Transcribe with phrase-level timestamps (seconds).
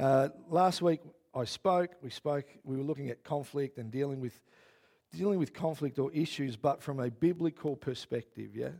[0.00, 1.00] Uh, last week
[1.34, 1.90] I spoke.
[2.00, 2.46] We spoke.
[2.64, 4.40] We were looking at conflict and dealing with
[5.14, 8.56] dealing with conflict or issues, but from a biblical perspective.
[8.56, 8.70] Yeah,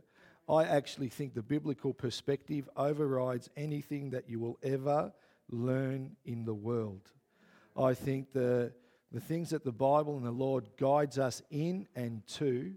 [0.49, 5.13] I actually think the biblical perspective overrides anything that you will ever
[5.51, 7.11] learn in the world.
[7.77, 8.73] I think the
[9.11, 12.73] the things that the Bible and the Lord guides us in and to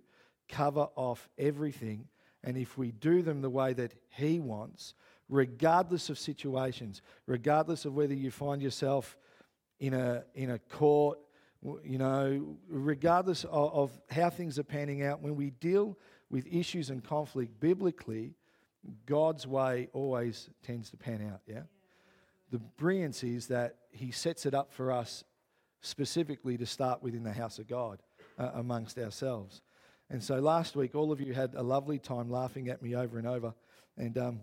[0.50, 2.08] cover off everything.
[2.42, 4.92] And if we do them the way that He wants,
[5.28, 9.16] regardless of situations, regardless of whether you find yourself
[9.80, 11.18] in a, in a court,
[11.82, 15.98] you know, regardless of, of how things are panning out, when we deal
[16.30, 18.34] with issues and conflict biblically,
[19.06, 21.62] God's way always tends to pan out, yeah?
[22.50, 25.24] The brilliance is that He sets it up for us
[25.80, 28.00] specifically to start within the house of God
[28.38, 29.62] uh, amongst ourselves.
[30.10, 33.18] And so last week, all of you had a lovely time laughing at me over
[33.18, 33.54] and over.
[33.96, 34.40] And um,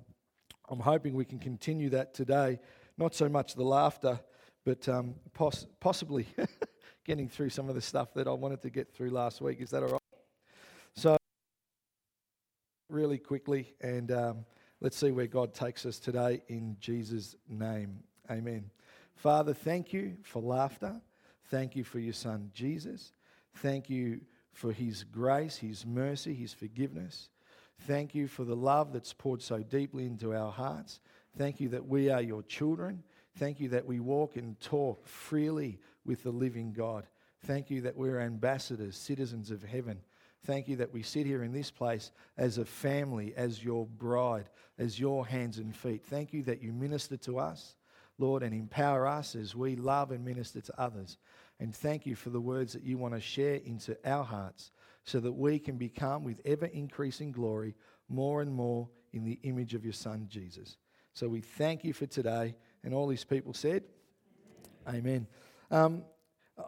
[0.72, 2.58] I'm hoping we can continue that today.
[2.98, 4.22] Not so much the laughter,
[4.64, 6.26] but um, poss- possibly
[7.06, 9.60] getting through some of the stuff that I wanted to get through last week.
[9.60, 10.02] Is that all right?
[10.96, 11.18] So,
[12.90, 14.46] really quickly, and um,
[14.80, 18.00] let's see where God takes us today in Jesus' name.
[18.30, 18.72] Amen.
[19.16, 21.02] Father, thank you for laughter.
[21.50, 23.12] Thank you for your son, Jesus.
[23.58, 24.22] Thank you
[24.54, 27.28] for his grace, his mercy, his forgiveness.
[27.88, 31.00] Thank you for the love that's poured so deeply into our hearts.
[31.38, 33.04] Thank you that we are your children.
[33.38, 37.08] Thank you that we walk and talk freely with the living God.
[37.46, 40.00] Thank you that we're ambassadors, citizens of heaven.
[40.46, 44.50] Thank you that we sit here in this place as a family, as your bride,
[44.78, 46.04] as your hands and feet.
[46.04, 47.76] Thank you that you minister to us,
[48.20, 51.18] Lord, and empower us as we love and minister to others.
[51.60, 54.72] And thank you for the words that you want to share into our hearts
[55.04, 57.76] so that we can become, with ever increasing glory,
[58.08, 60.78] more and more in the image of your Son, Jesus.
[61.14, 62.56] So we thank you for today.
[62.84, 63.84] And all these people said,
[64.88, 65.00] Amen.
[65.00, 65.28] Amen.
[65.70, 66.04] Um,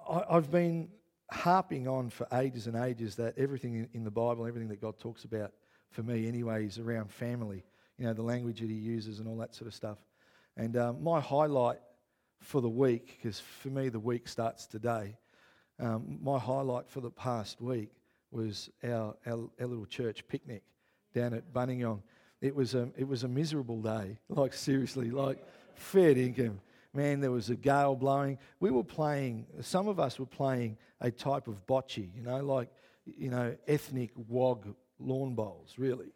[0.09, 0.89] I, have been
[1.31, 5.23] harping on for ages and ages that everything in the Bible, everything that God talks
[5.23, 5.51] about,
[5.89, 7.63] for me anyway, is around family.
[7.97, 9.97] You know, the language that He uses and all that sort of stuff.
[10.57, 11.79] And um, my highlight
[12.39, 15.17] for the week, because for me the week starts today.
[15.79, 17.89] Um, my highlight for the past week
[18.33, 20.63] was our, our, our, little church picnic
[21.13, 22.01] down at Buninyong.
[22.41, 25.43] It was a, it was a miserable day, like seriously, like
[25.75, 26.59] fair income.
[26.93, 28.37] Man, there was a gale blowing.
[28.59, 32.69] We were playing, some of us were playing a type of bocce, you know, like,
[33.05, 36.13] you know, ethnic wog lawn bowls, really,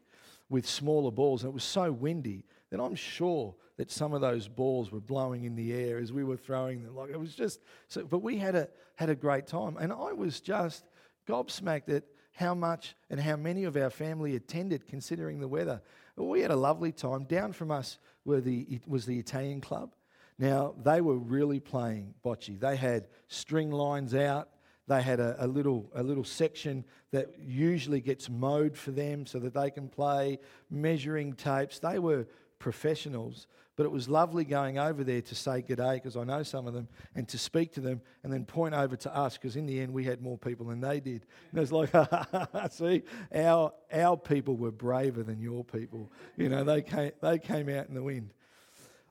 [0.50, 1.44] with smaller balls.
[1.44, 5.46] And it was so windy that I'm sure that some of those balls were blowing
[5.46, 6.96] in the air as we were throwing them.
[6.96, 10.14] Like it was just so, but we had a had a great time, and I
[10.14, 10.84] was just
[11.28, 15.82] gobsmacked at how much and how many of our family attended, considering the weather.
[16.16, 17.24] We had a lovely time.
[17.24, 19.94] Down from us were the it was the Italian club.
[20.40, 22.60] Now they were really playing bocce.
[22.60, 24.50] They had string lines out.
[24.88, 29.38] They had a, a, little, a little section that usually gets mowed for them so
[29.40, 30.40] that they can play,
[30.70, 31.80] measuring tapes.
[31.80, 32.26] They were
[32.60, 33.48] professionals.
[33.76, 36.66] But it was lovely going over there to say good day, because I know some
[36.66, 39.68] of them, and to speak to them, and then point over to us, because in
[39.68, 41.28] the end we had more people than they did.
[41.52, 43.04] And it was like, see,
[43.34, 46.12] our, our people were braver than your people.
[46.38, 48.34] You know, they came, they came out in the wind.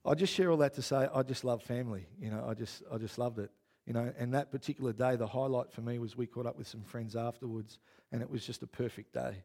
[0.05, 2.07] I just share all that to say I just love family.
[2.21, 3.51] You know, I just, I just loved it.
[3.87, 6.67] You know, and that particular day, the highlight for me was we caught up with
[6.67, 7.79] some friends afterwards,
[8.11, 9.45] and it was just a perfect day.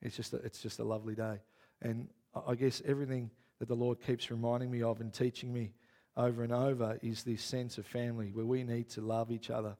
[0.00, 1.40] It's just a, it's just a lovely day.
[1.82, 2.08] And
[2.46, 3.30] I guess everything
[3.62, 5.72] that the Lord keeps reminding me of and teaching me
[6.16, 9.76] over and over is this sense of family where we need to love each other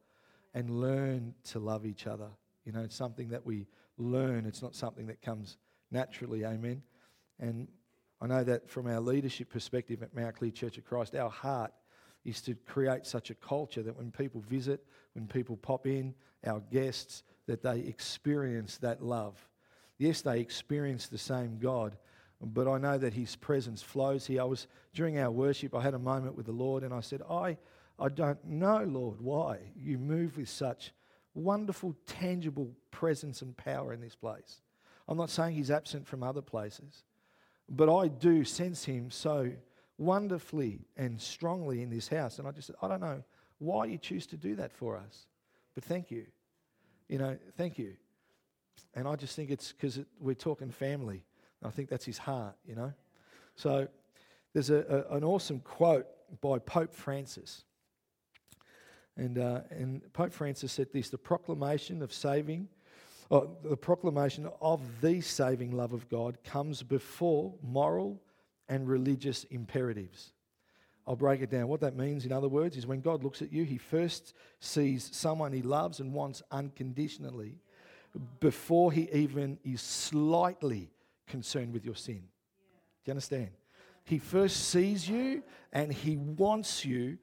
[0.55, 2.29] and learn to love each other.
[2.65, 3.67] You know, it's something that we
[3.99, 5.57] learn, it's not something that comes
[5.91, 6.45] naturally.
[6.45, 6.81] Amen.
[7.41, 7.67] And
[8.21, 11.73] I know that from our leadership perspective at Mount Clear Church of Christ, our heart
[12.25, 16.15] is to create such a culture that when people visit, when people pop in,
[16.47, 19.45] our guests, that they experience that love.
[19.99, 21.97] Yes, they experience the same God,
[22.43, 24.43] but I know that His presence flows here.
[24.43, 27.23] I was during our worship, I had a moment with the Lord, and I said,
[27.31, 27.57] I,
[27.99, 30.93] I don't know, Lord, why you move with such
[31.35, 34.61] wonderful, tangible presence and power in this place.
[35.09, 37.05] I'm not saying He's absent from other places,
[37.69, 39.53] but I do sense Him so
[39.99, 42.39] wonderfully and strongly in this house.
[42.39, 43.23] And I just said, I don't know
[43.59, 45.27] why you choose to do that for us,
[45.75, 46.27] but thank you.
[47.09, 47.95] You know, thank you.
[48.95, 51.25] And I just think it's because it, we're talking family.
[51.65, 52.93] I think that's his heart, you know.
[53.57, 53.89] So
[54.53, 56.07] there's a, a, an awesome quote
[56.41, 57.65] by Pope Francis.
[59.17, 62.69] And, uh, and Pope Francis said this the proclamation of saving,
[63.31, 68.21] or the proclamation of the saving love of God comes before moral
[68.69, 70.33] and religious imperatives.
[71.07, 71.69] I'll break it down.
[71.69, 75.11] What that means, in other words, is when God looks at you, He first sees
[75.13, 77.57] someone He loves and wants unconditionally
[78.41, 80.91] before He even is slightly
[81.27, 82.23] concerned with your sin.
[83.05, 83.51] Do you understand?
[84.05, 85.43] He first sees you
[85.73, 87.19] and He wants you.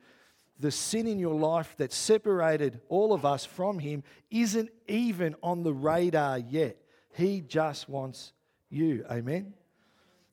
[0.59, 5.63] The sin in your life that separated all of us from Him isn't even on
[5.63, 6.77] the radar yet.
[7.13, 8.33] He just wants
[8.69, 9.05] you.
[9.09, 9.53] Amen?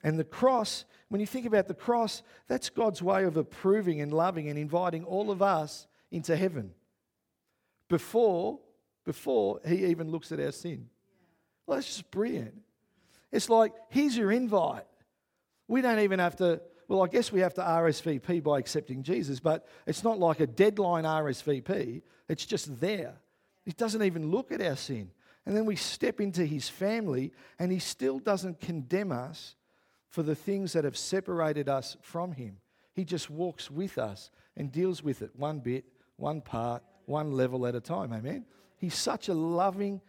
[0.02, 4.12] And the cross, when you think about the cross, that's God's way of approving and
[4.12, 6.72] loving and inviting all of us into heaven
[7.88, 8.58] before,
[9.04, 10.88] before He even looks at our sin.
[11.66, 12.54] Well, that's just brilliant.
[13.32, 14.86] It's like, here's your invite.
[15.68, 19.40] We don't even have to, well, I guess we have to RSVP by accepting Jesus,
[19.40, 22.02] but it's not like a deadline RSVP.
[22.28, 23.14] It's just there.
[23.64, 25.10] He doesn't even look at our sin.
[25.44, 29.54] And then we step into his family, and he still doesn't condemn us
[30.08, 32.58] for the things that have separated us from him.
[32.94, 35.84] He just walks with us and deals with it one bit,
[36.16, 38.12] one part, one level at a time.
[38.12, 38.44] Amen.
[38.78, 40.00] He's such a loving,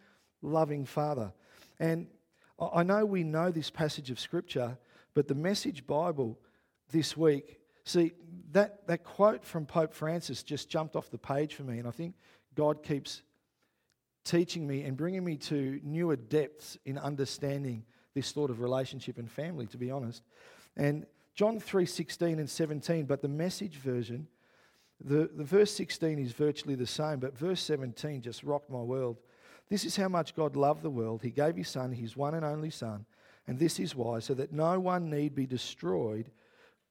[0.42, 1.34] loving father.
[1.80, 2.08] And
[2.60, 4.78] I know we know this passage of scripture,
[5.14, 6.40] but the Message Bible
[6.92, 8.14] this week, see,
[8.52, 11.92] that, that quote from Pope Francis just jumped off the page for me, and I
[11.92, 12.16] think
[12.56, 13.22] God keeps
[14.24, 17.84] teaching me and bringing me to newer depths in understanding
[18.14, 20.24] this sort of relationship and family, to be honest.
[20.76, 21.06] And
[21.36, 24.28] John 3 16 and 17, but the message version,
[25.00, 29.20] the, the verse 16 is virtually the same, but verse 17 just rocked my world.
[29.70, 31.22] This is how much God loved the world.
[31.22, 33.06] He gave his Son, his one and only Son,
[33.48, 36.32] and this is why, so that no one need be destroyed.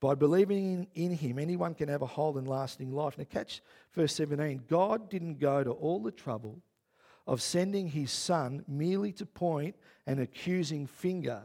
[0.01, 3.17] By believing in, in him, anyone can have a whole and lasting life.
[3.17, 3.63] Now, catch
[3.93, 4.65] verse 17.
[4.69, 6.61] God didn't go to all the trouble
[7.27, 9.75] of sending his son merely to point
[10.07, 11.43] an accusing finger,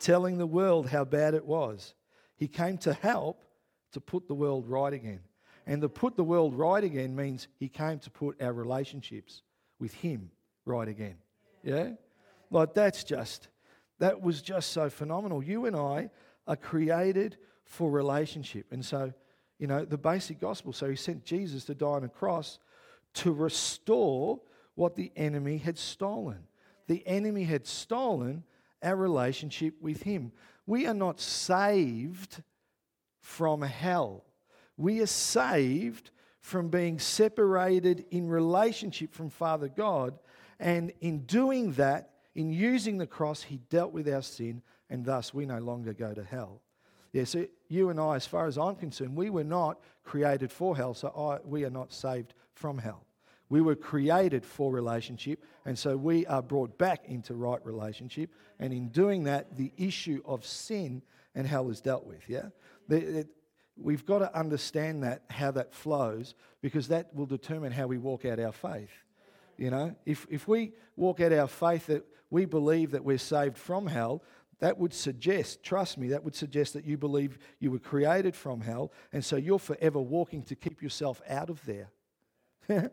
[0.00, 1.94] telling the world how bad it was.
[2.36, 3.44] He came to help
[3.92, 5.20] to put the world right again.
[5.66, 9.42] And to put the world right again means he came to put our relationships
[9.78, 10.30] with him
[10.64, 11.16] right again.
[11.62, 11.90] Yeah?
[12.50, 13.48] Like that's just,
[13.98, 15.42] that was just so phenomenal.
[15.42, 16.10] You and I
[16.46, 18.66] are created for relationship.
[18.72, 19.12] And so,
[19.58, 20.72] you know, the basic gospel.
[20.72, 22.58] So he sent Jesus to die on a cross
[23.14, 24.40] to restore
[24.74, 26.38] what the enemy had stolen.
[26.86, 28.44] The enemy had stolen
[28.82, 30.32] our relationship with Him.
[30.66, 32.42] We are not saved
[33.20, 34.24] from hell.
[34.76, 36.10] We are saved
[36.40, 40.18] from being separated in relationship from Father God.
[40.60, 45.34] And in doing that, in using the cross, He dealt with our sin, and thus
[45.34, 46.60] we no longer go to hell.
[47.12, 50.76] Yeah, so you and I, as far as I'm concerned, we were not created for
[50.76, 53.04] hell, so I, we are not saved from hell.
[53.48, 58.30] We were created for relationship, and so we are brought back into right relationship.
[58.60, 61.02] And in doing that, the issue of sin
[61.34, 62.22] and hell is dealt with.
[62.28, 62.50] Yeah?
[63.76, 68.24] we've got to understand that, how that flows, because that will determine how we walk
[68.24, 68.90] out our faith.
[69.60, 73.58] You know, if, if we walk out our faith that we believe that we're saved
[73.58, 74.22] from hell,
[74.58, 78.62] that would suggest, trust me, that would suggest that you believe you were created from
[78.62, 81.90] hell, and so you're forever walking to keep yourself out of there.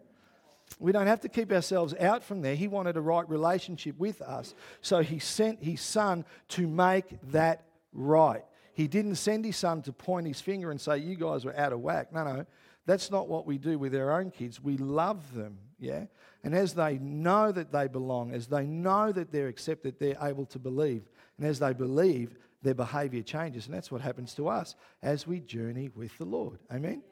[0.80, 2.54] We don't have to keep ourselves out from there.
[2.54, 4.54] He wanted a right relationship with us.
[4.82, 8.44] So he sent his son to make that right.
[8.74, 11.72] He didn't send his son to point his finger and say, You guys were out
[11.72, 12.12] of whack.
[12.12, 12.46] No, no.
[12.88, 14.64] That's not what we do with our own kids.
[14.64, 16.06] We love them, yeah?
[16.44, 20.46] And as they know that they belong, as they know that they're accepted, they're able
[20.48, 21.04] to believe.
[21.38, 23.66] And as they believe, their behavior changes.
[23.66, 26.60] And that's what happens to us as we journey with the Lord.
[26.72, 27.04] Amen?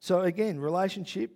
[0.00, 1.30] So, again, relationship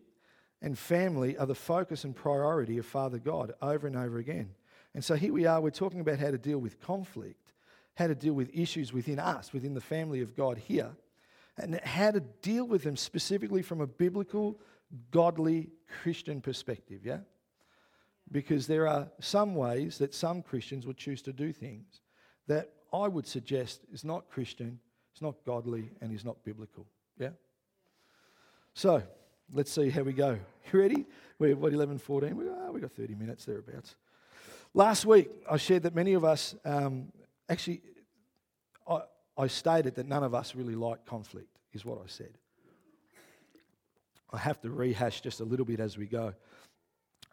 [0.60, 4.50] and family are the focus and priority of Father God over and over again.
[4.92, 7.52] And so here we are, we're talking about how to deal with conflict,
[7.94, 10.90] how to deal with issues within us, within the family of God here,
[11.58, 14.58] and how to deal with them specifically from a biblical,
[15.10, 15.70] godly
[16.02, 17.18] Christian perspective, yeah?
[18.30, 22.00] Because there are some ways that some Christians would choose to do things
[22.46, 24.78] that I would suggest is not Christian,
[25.12, 26.86] it's not godly, and is not biblical,
[27.18, 27.30] yeah?
[28.74, 29.02] So,
[29.52, 30.38] Let's see how we go.
[30.72, 31.06] You ready?
[31.38, 32.36] We're what, 11, 14?
[32.36, 33.96] We, oh, we got 30 minutes thereabouts.
[34.74, 37.10] Last week, I shared that many of us, um,
[37.48, 37.80] actually,
[39.38, 42.36] I, stated that none of us really like conflict, is what I said.
[44.32, 46.34] I have to rehash just a little bit as we go.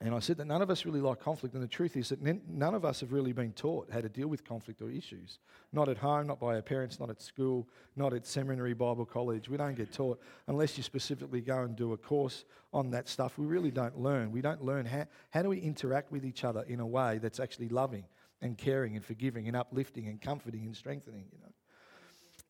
[0.02, 2.22] And I said that none of us really like conflict, and the truth is that
[2.22, 5.40] none of us have really been taught how to deal with conflict or issues.
[5.72, 9.48] Not at home, not by our parents, not at school, not at seminary, Bible college.
[9.48, 12.44] We don't get taught unless you specifically go and do a course
[12.74, 13.38] on that stuff.
[13.38, 14.34] We really don't learn.
[14.34, 17.40] We don't learn how, how do we interact with each other in a way that's
[17.40, 18.04] actually loving
[18.42, 21.54] and caring and forgiving and uplifting and comforting and strengthening, you know.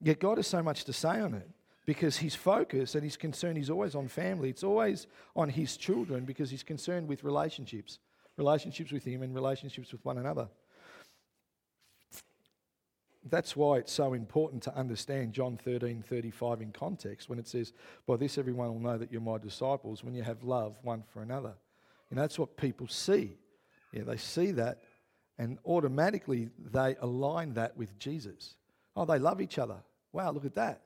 [0.01, 1.49] Yet God has so much to say on it
[1.85, 4.49] because his focus and his concern is always on family.
[4.49, 7.99] It's always on his children because he's concerned with relationships,
[8.37, 10.47] relationships with him and relationships with one another.
[13.27, 17.73] That's why it's so important to understand John 13 35 in context when it says,
[18.05, 21.23] By this everyone will know that you're my disciples when you have love one for
[21.23, 21.53] another.
[22.11, 23.37] Know, that's what people see.
[23.91, 24.83] Yeah, they see that
[25.37, 28.55] and automatically they align that with Jesus.
[28.95, 29.77] Oh, they love each other.
[30.13, 30.81] Wow, look at that.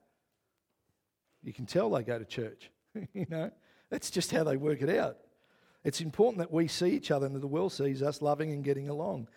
[1.44, 2.70] You can tell they go to church.
[3.13, 3.51] you know,
[3.89, 5.18] that's just how they work it out.
[5.84, 8.63] It's important that we see each other and that the world sees us loving and
[8.63, 9.28] getting along.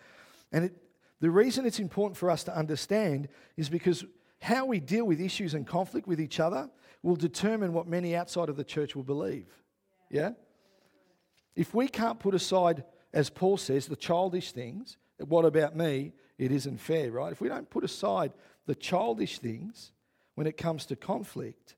[0.51, 0.77] And it,
[1.21, 4.05] the reason it's important for us to understand is because
[4.41, 6.69] how we deal with issues and conflict with each other
[7.03, 9.47] will determine what many outside of the church will believe.
[10.11, 10.31] Yeah?
[11.55, 16.13] If we can't put aside, as Paul says, the childish things, what about me?
[16.39, 17.31] It isn't fair, right?
[17.31, 18.33] If we don't put aside
[18.67, 19.93] the childish things
[20.35, 21.77] when it comes to conflict,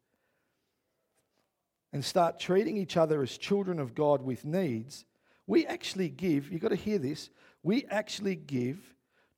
[1.93, 5.05] and start treating each other as children of God with needs,
[5.47, 7.31] we actually give, you've got to hear this,
[7.63, 8.79] we actually give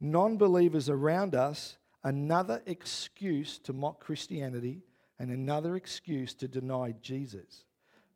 [0.01, 4.83] non believers around us another excuse to mock Christianity
[5.19, 7.65] and another excuse to deny Jesus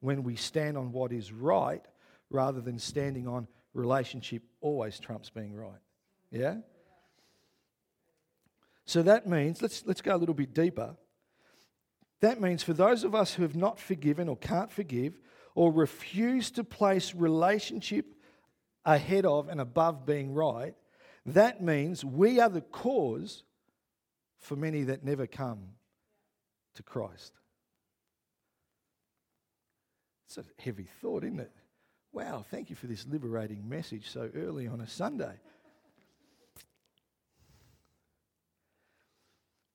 [0.01, 1.85] when we stand on what is right
[2.31, 5.81] rather than standing on relationship always trumps being right.
[6.31, 6.57] Yeah?
[8.91, 10.97] So that means, let's, let's go a little bit deeper.
[12.23, 15.17] That means for those of us who have not forgiven or can't forgive
[15.55, 18.07] or refuse to place relationship
[18.85, 20.75] ahead of and above being right,
[21.25, 23.45] that means we are the cause
[24.41, 25.61] for many that never come
[26.75, 27.33] to Christ.
[30.27, 31.53] It's a heavy thought, isn't it?
[32.13, 35.39] Wow, thank you for this liberating message so early on a Sunday.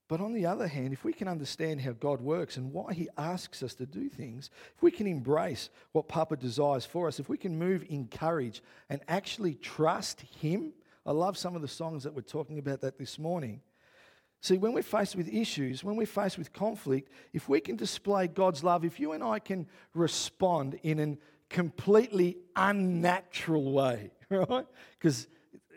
[0.08, 3.10] But on the other hand, if we can understand how God works and why He
[3.18, 7.28] asks us to do things, if we can embrace what Papa desires for us, if
[7.28, 10.74] we can move in courage and actually trust Him,
[11.06, 13.62] I love some of the songs that we're talking about that this morning.
[14.42, 18.28] See, when we're faced with issues, when we're faced with conflict, if we can display
[18.28, 21.18] God's love, if you and I can respond in a
[21.50, 24.68] completely unnatural way, right?
[25.00, 25.28] Because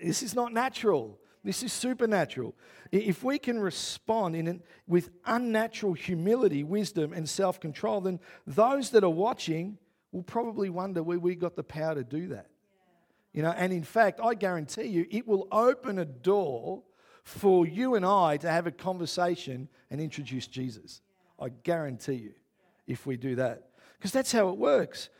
[0.02, 1.18] this is not natural.
[1.44, 2.54] This is supernatural.
[2.90, 9.04] If we can respond in with unnatural humility, wisdom, and self control, then those that
[9.04, 9.78] are watching
[10.12, 12.48] will probably wonder where we got the power to do that.
[13.32, 16.82] You know, and in fact, I guarantee you, it will open a door
[17.22, 21.02] for you and I to have a conversation and introduce Jesus.
[21.38, 22.32] I guarantee you,
[22.86, 23.68] if we do that.
[23.98, 25.10] Because that's how it works.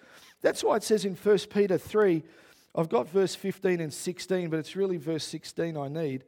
[0.41, 2.23] That's why it says in 1 Peter 3
[2.79, 6.25] I've got verse 15 and 16, but it's really verse 16 I need.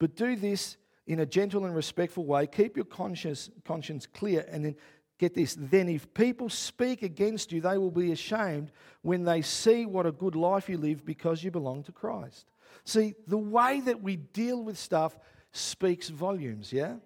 [0.00, 0.76] But do this
[1.06, 2.48] in a gentle and respectful way.
[2.48, 4.44] Keep your conscience, conscience clear.
[4.50, 4.76] And then
[5.18, 9.86] get this then if people speak against you, they will be ashamed when they see
[9.86, 12.46] what a good life you live because you belong to Christ.
[12.84, 15.16] See, the way that we deal with stuff
[15.52, 16.96] speaks volumes, yeah?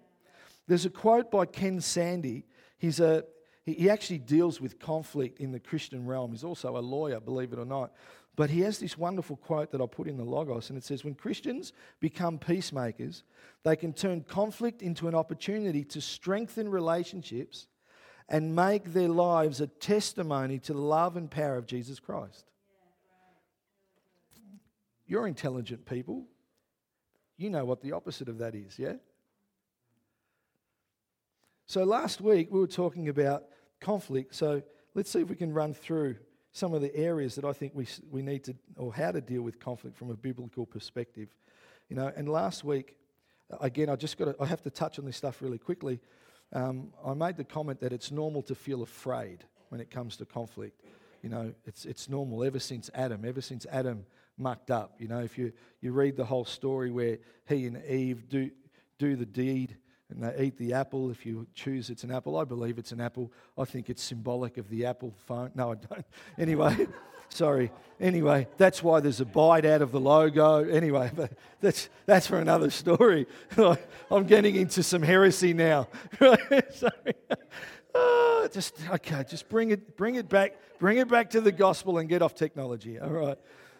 [0.67, 2.43] There's a quote by Ken Sande.
[2.79, 3.25] He's a,
[3.63, 6.31] he actually deals with conflict in the Christian realm.
[6.31, 7.91] He's also a lawyer, believe it or not.
[8.35, 11.03] But he has this wonderful quote that I'll put in the Logos, and it says
[11.03, 13.23] When Christians become peacemakers,
[13.63, 17.67] they can turn conflict into an opportunity to strengthen relationships
[18.29, 22.45] and make their lives a testimony to the love and power of Jesus Christ.
[25.05, 26.23] You're intelligent people.
[27.35, 28.93] You know what the opposite of that is, yeah?
[31.65, 33.43] So last week we were talking about
[33.81, 34.35] conflict.
[34.35, 34.61] So
[34.93, 36.15] let's see if we can run through
[36.51, 39.41] some of the areas that I think we, we need to, or how to deal
[39.41, 41.29] with conflict from a biblical perspective.
[41.89, 42.97] You know, and last week,
[43.59, 45.99] again, I just got to, I have to touch on this stuff really quickly.
[46.53, 50.25] Um, I made the comment that it's normal to feel afraid when it comes to
[50.25, 50.81] conflict.
[51.21, 54.05] You know, it's, it's normal ever since Adam, ever since Adam
[54.37, 54.95] mucked up.
[54.99, 58.49] You know, if you, you read the whole story where he and Eve do,
[58.97, 59.70] do the deed
[60.11, 61.09] and they eat the apple.
[61.09, 63.31] If you choose it's an apple, I believe it's an apple.
[63.57, 65.51] I think it's symbolic of the Apple phone.
[65.55, 66.05] No, I don't.
[66.37, 66.87] Anyway,
[67.29, 67.71] sorry.
[67.99, 70.67] Anyway, that's why there's a bite out of the logo.
[70.67, 73.27] Anyway, but that's, that's for another story.
[74.09, 75.87] I'm getting into some heresy now.
[76.19, 77.15] sorry.
[77.93, 81.97] Oh, just okay, just bring it, bring it back, bring it back to the gospel
[81.97, 82.99] and get off technology.
[82.99, 83.37] All right.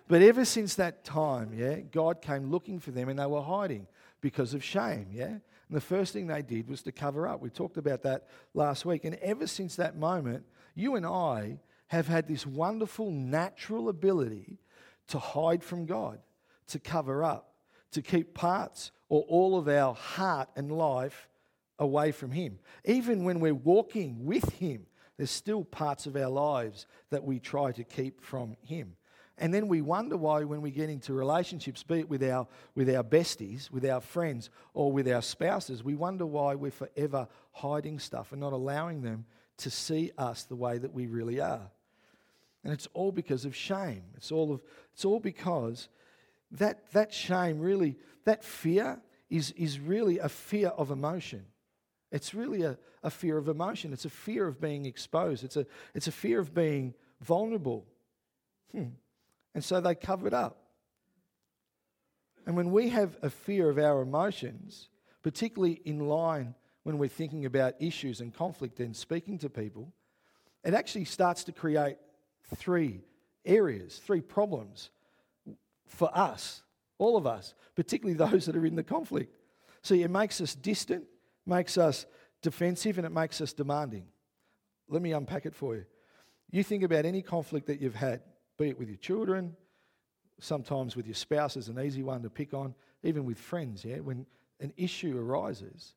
[0.07, 3.88] But ever since that time, yeah, God came looking for them and they were hiding
[4.19, 5.38] because of shame, yeah?
[5.71, 7.39] And the first thing they did was to cover up.
[7.39, 9.05] We talked about that last week.
[9.05, 10.43] And ever since that moment,
[10.75, 14.59] you and I have had this wonderful natural ability
[15.07, 16.19] to hide from God,
[16.67, 17.53] to cover up,
[17.93, 21.29] to keep parts or all of our heart and life
[21.79, 22.59] away from Him.
[22.83, 27.71] Even when we're walking with Him, there's still parts of our lives that we try
[27.71, 28.97] to keep from Him.
[29.41, 32.88] And then we wonder why, when we get into relationships, be it with our, with
[32.95, 37.98] our besties, with our friends, or with our spouses, we wonder why we're forever hiding
[37.98, 39.25] stuff and not allowing them
[39.57, 41.71] to see us the way that we really are.
[42.63, 44.03] And it's all because of shame.
[44.15, 44.62] It's all, of,
[44.93, 45.89] it's all because
[46.51, 51.45] that, that shame really, that fear is, is really a fear of emotion.
[52.12, 53.91] It's really a, a fear of emotion.
[53.91, 55.43] It's a fear of being exposed.
[55.43, 57.88] It's a, it's a fear of being vulnerable.
[58.71, 58.89] Hmm.
[59.53, 60.58] And so they cover it up.
[62.46, 64.89] And when we have a fear of our emotions,
[65.22, 69.93] particularly in line when we're thinking about issues and conflict and speaking to people,
[70.63, 71.98] it actually starts to create
[72.55, 73.01] three
[73.46, 74.89] areas, three problems
[75.86, 76.63] for us,
[76.98, 79.36] all of us, particularly those that are in the conflict.
[79.84, 81.05] See, it makes us distant,
[81.46, 82.05] makes us
[82.41, 84.05] defensive, and it makes us demanding.
[84.88, 85.86] Let me unpack it for you.
[86.51, 88.22] You think about any conflict that you've had,
[88.62, 89.56] be it with your children,
[90.39, 93.98] sometimes with your spouse is an easy one to pick on, even with friends, yeah?
[93.98, 94.25] When
[94.60, 95.96] an issue arises,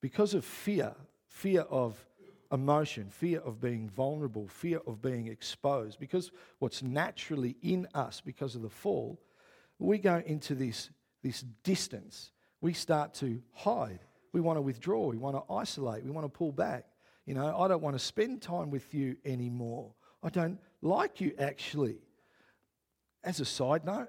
[0.00, 0.94] because of fear,
[1.28, 2.04] fear of
[2.50, 8.56] emotion, fear of being vulnerable, fear of being exposed, because what's naturally in us because
[8.56, 9.20] of the fall,
[9.78, 10.90] we go into this,
[11.22, 12.32] this distance.
[12.60, 14.00] We start to hide.
[14.32, 15.06] We want to withdraw.
[15.06, 16.04] We want to isolate.
[16.04, 16.86] We want to pull back.
[17.26, 19.92] You know, I don't want to spend time with you anymore.
[20.22, 21.98] I don't like you actually.
[23.24, 24.08] As a side note,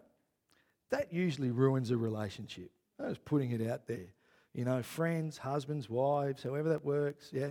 [0.91, 2.71] that usually ruins a relationship.
[2.99, 4.13] I was putting it out there.
[4.53, 7.49] You know, friends, husbands, wives, however that works, yeah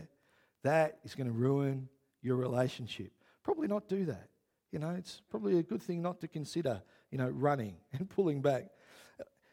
[0.67, 1.89] that is going to ruin
[2.23, 3.13] your relationship.
[3.45, 4.29] Probably not do that.
[4.73, 8.43] You know, it's probably a good thing not to consider, you know, running and pulling
[8.43, 8.71] back.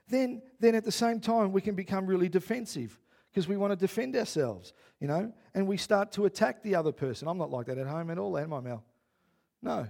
[0.10, 3.00] Then, then at the same time, we can become really defensive
[3.32, 6.92] because we want to defend ourselves, you know, and we start to attack the other
[6.92, 7.28] person.
[7.28, 8.84] I'm not like that at home at all, am I, Mel?
[9.64, 9.88] No.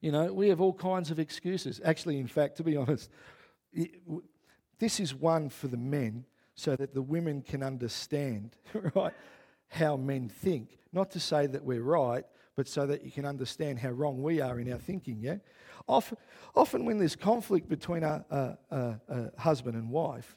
[0.00, 1.80] You know, we have all kinds of excuses.
[1.84, 3.10] Actually, in fact, to be honest,
[4.78, 8.56] this is one for the men so that the women can understand,
[8.94, 9.12] right?
[9.68, 10.78] how men think.
[10.92, 14.40] Not to say that we're right, but so that you can understand how wrong we
[14.40, 15.36] are in our thinking, yeah?
[15.88, 16.18] Often,
[16.54, 20.36] often when there's conflict between a, a, a, a husband and wife,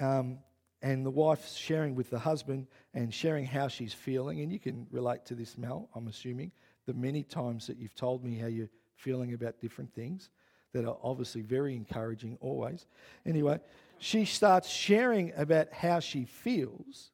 [0.00, 0.38] um,
[0.82, 4.86] and the wife's sharing with the husband and sharing how she's feeling, and you can
[4.90, 6.52] relate to this, Mel, I'm assuming,
[6.86, 10.30] the many times that you've told me how you're feeling about different things
[10.72, 12.86] that are obviously very encouraging always.
[13.24, 13.60] Anyway,
[13.98, 17.10] she starts sharing about how she feels,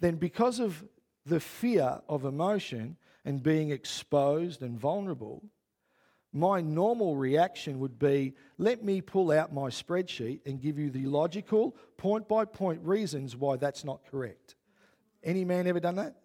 [0.00, 0.84] then because of
[1.26, 5.42] the fear of emotion and being exposed and vulnerable,
[6.32, 11.06] my normal reaction would be let me pull out my spreadsheet and give you the
[11.06, 14.56] logical, point by point reasons why that's not correct.
[15.22, 16.16] Any man ever done that?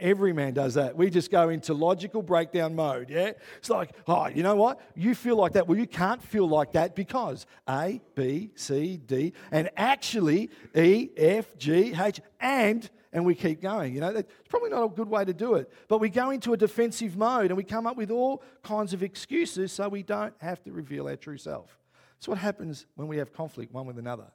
[0.00, 0.96] Every man does that.
[0.96, 3.32] We just go into logical breakdown mode, yeah?
[3.58, 4.80] It's like, oh, you know what?
[4.94, 5.68] You feel like that.
[5.68, 11.56] Well, you can't feel like that because A, B, C, D, and actually E, F,
[11.58, 13.94] G, H, and and we keep going.
[13.94, 15.72] You know, it's probably not a good way to do it.
[15.88, 19.02] But we go into a defensive mode and we come up with all kinds of
[19.02, 21.78] excuses so we don't have to reveal our true self.
[22.16, 24.26] That's what happens when we have conflict one with another.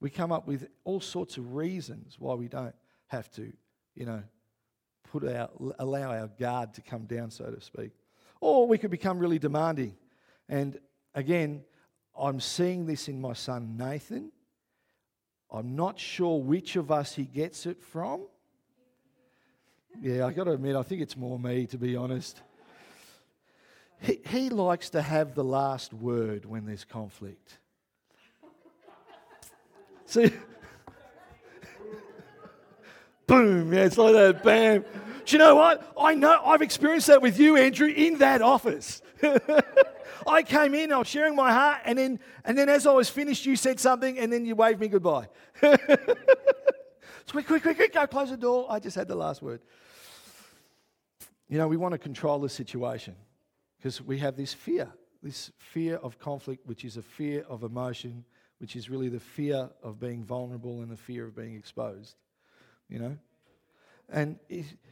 [0.00, 2.74] We come up with all sorts of reasons why we don't
[3.06, 3.52] have to,
[3.94, 4.22] you know,
[5.12, 7.92] put our, allow our guard to come down, so to speak.
[8.40, 9.94] Or we could become really demanding.
[10.48, 10.78] And
[11.14, 11.62] again,
[12.18, 14.32] I'm seeing this in my son Nathan
[15.52, 18.22] I'm not sure which of us he gets it from.
[20.00, 22.40] Yeah, I've got to admit, I think it's more me, to be honest.
[24.00, 27.58] He, he likes to have the last word when there's conflict.
[30.06, 30.32] See?
[33.26, 34.84] Boom, yeah, it's like that, bam.
[35.24, 35.92] Do you know what?
[35.98, 39.02] I know, I've experienced that with you, Andrew, in that office.
[40.26, 43.08] I came in, I was sharing my heart, and then, and then as I was
[43.08, 45.28] finished, you said something, and then you waved me goodbye.
[45.60, 48.66] quick, quick, quick, quick, go close the door.
[48.68, 49.60] I just had the last word.
[51.48, 53.14] You know, we want to control the situation
[53.78, 54.88] because we have this fear,
[55.22, 58.24] this fear of conflict, which is a fear of emotion,
[58.58, 62.16] which is really the fear of being vulnerable and the fear of being exposed.
[62.92, 63.16] You know?
[64.10, 64.38] And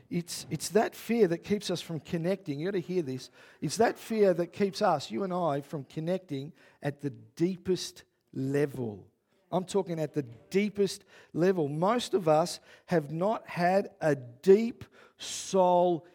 [0.09, 2.59] it's, it's that fear that keeps us from connecting.
[2.59, 3.29] You got to hear this.
[3.61, 9.07] It's that fear that keeps us, you and I, from connecting at the deepest level.
[9.53, 11.69] I'm talking at the deepest level.
[11.69, 14.85] Most of us have not had a deep,
[15.19, 16.07] soul,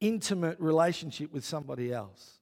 [0.00, 2.40] intimate relationship with somebody else.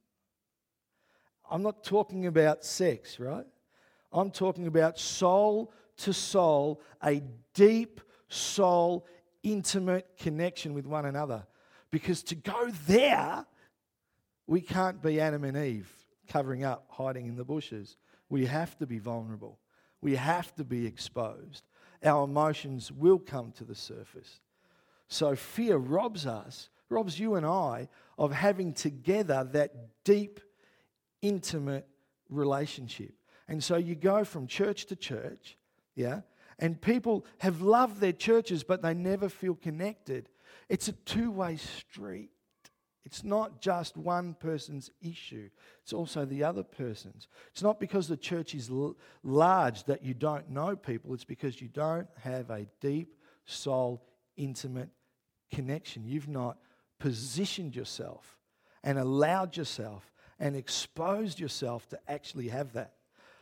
[1.49, 3.47] I'm not talking about sex, right?
[4.12, 7.23] I'm talking about soul to soul, a
[7.55, 8.01] deep
[8.33, 9.07] soul,
[9.42, 11.47] intimate connection with one another.
[11.90, 13.45] Because to go there,
[14.47, 15.92] we can't be Adam and Eve
[16.29, 17.97] covering up, hiding in the bushes.
[18.29, 19.59] We have to be vulnerable.
[20.01, 21.64] We have to be exposed.
[22.03, 24.40] Our emotions will come to the surface.
[25.09, 29.73] So fear robs us, robs you and I, of having together that
[30.05, 30.40] deep,
[31.21, 31.87] intimate
[32.31, 33.14] relationship.
[33.47, 35.59] And so you go from church to church,
[35.95, 36.23] yeah,
[36.59, 40.29] and people have loved their churches, but they never feel connected.
[40.69, 42.31] It's a two way street.
[43.05, 45.51] It's not just one person's issue,
[45.83, 47.27] it's also the other person's.
[47.51, 51.61] It's not because the church is l- large that you don't know people, it's because
[51.61, 54.05] you don't have a deep, soul,
[54.37, 54.91] intimate
[55.53, 56.05] connection.
[56.07, 56.59] You've not
[57.01, 58.38] positioned yourself
[58.85, 62.95] and allowed yourself and exposed yourself to actually have that.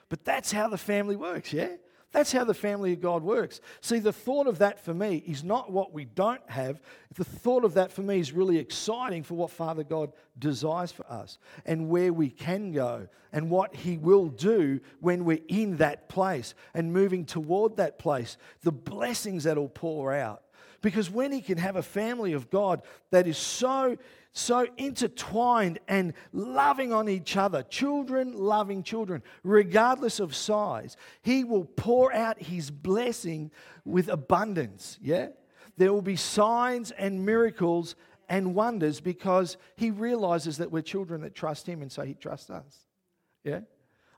[0.08, 1.76] But that's how the family works, yeah?
[2.12, 3.60] That's how the family of God works.
[3.80, 6.80] See, the thought of that for me is not what we don't have.
[7.14, 11.06] The thought of that for me is really exciting for what Father God desires for
[11.06, 16.08] us and where we can go and what He will do when we're in that
[16.08, 20.42] place and moving toward that place, the blessings that'll pour out.
[20.82, 23.96] Because when He can have a family of God that is so
[24.32, 30.96] so intertwined and loving on each other, children loving children, regardless of size.
[31.22, 33.50] He will pour out his blessing
[33.84, 35.28] with abundance, yeah?
[35.76, 37.96] There will be signs and miracles
[38.28, 42.50] and wonders because he realizes that we're children that trust him and so he trusts
[42.50, 42.86] us.
[43.42, 43.60] Yeah?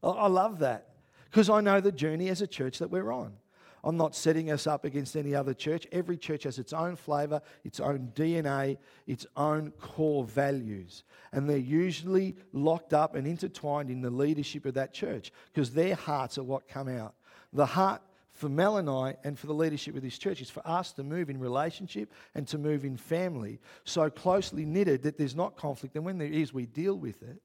[0.03, 0.89] I love that
[1.31, 3.35] because I know the journey as a church that we're on.
[3.85, 5.87] I'm not setting us up against any other church.
[5.91, 11.03] Every church has its own flavour, its own DNA, its own core values.
[11.33, 15.97] And they're usually locked up and intertwined in the leadership of that church because their
[15.97, 17.15] hearts are what come out.
[17.53, 20.67] The heart for Mel and I and for the leadership of this church is for
[20.67, 25.37] us to move in relationship and to move in family so closely knitted that there's
[25.37, 25.97] not conflict.
[25.97, 27.43] And when there is, we deal with it.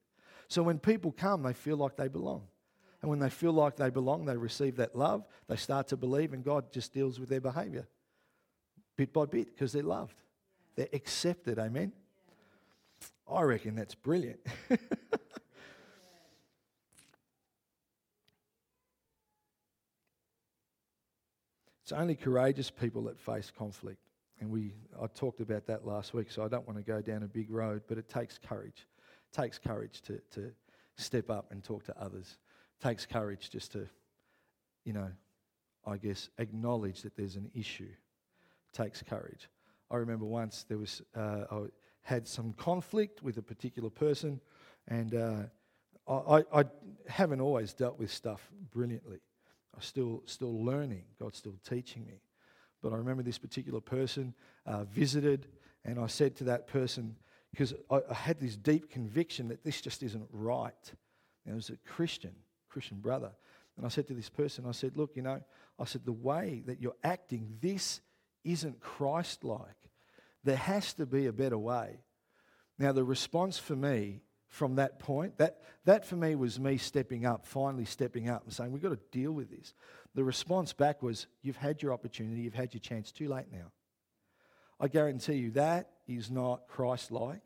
[0.48, 2.44] So when people come, they feel like they belong.
[3.02, 6.34] And when they feel like they belong, they receive that love, they start to believe,
[6.34, 7.88] and God just deals with their behavior
[8.98, 10.16] bit by bit because they're loved.
[10.76, 11.60] They're accepted.
[11.60, 11.94] Amen.
[13.32, 14.40] I reckon that's brilliant.
[14.70, 14.82] it's
[21.94, 24.00] only courageous people that face conflict.
[24.40, 27.24] And we, I talked about that last week, so I don't want to go down
[27.24, 28.88] a big road, but it takes courage.
[29.32, 30.52] It takes courage to, to
[30.96, 32.38] step up and talk to others
[32.82, 33.88] takes courage just to,
[34.84, 35.10] you know,
[35.86, 37.90] I guess, acknowledge that there's an issue.
[38.74, 39.50] Takes courage.
[39.90, 41.62] I remember once there was, uh, I
[42.02, 44.42] had some conflict with a particular person,
[44.88, 45.44] and uh,
[46.08, 46.64] I, I,
[47.08, 49.20] haven't always dealt with stuff brilliantly.
[49.74, 51.04] I'm still, still learning.
[51.20, 52.22] God's still teaching me.
[52.82, 54.34] But I remember this particular person
[54.66, 55.48] uh, visited,
[55.86, 57.16] and I said to that person,
[57.52, 60.74] because I, I, had this deep conviction that this just isn't right.
[61.46, 62.36] And it was a Christian,
[62.78, 63.32] Christian brother.
[63.76, 65.42] And I said to this person, I said, Look, you know,
[65.80, 68.02] I said, the way that you're acting, this
[68.44, 69.60] isn't Christ like.
[70.44, 72.02] There has to be a better way.
[72.78, 77.26] Now, the response for me from that point, that, that for me was me stepping
[77.26, 79.74] up, finally stepping up and saying, We've got to deal with this.
[80.14, 83.72] The response back was, You've had your opportunity, you've had your chance, too late now.
[84.80, 87.42] I guarantee you that is not Christ like.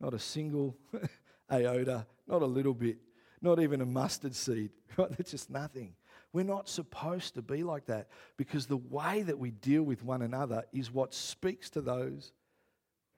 [0.00, 0.76] Not a single
[1.50, 2.98] iota, not a little bit
[3.46, 4.70] not even a mustard seed.
[4.96, 5.10] Right?
[5.10, 5.94] That's just nothing.
[6.32, 10.22] We're not supposed to be like that because the way that we deal with one
[10.22, 12.32] another is what speaks to those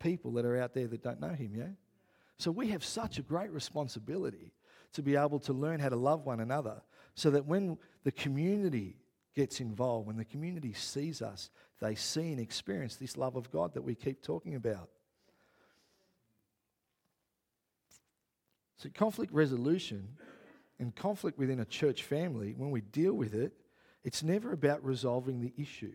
[0.01, 1.69] people that are out there that don't know Him, yeah?
[2.37, 4.53] So we have such a great responsibility
[4.93, 6.83] to be able to learn how to love one another
[7.14, 8.97] so that when the community
[9.35, 13.75] gets involved, when the community sees us, they see and experience this love of God
[13.75, 14.88] that we keep talking about.
[18.79, 20.09] So, conflict resolution
[20.79, 23.53] and conflict within a church family, when we deal with it,
[24.05, 25.95] it's never about resolving the issue.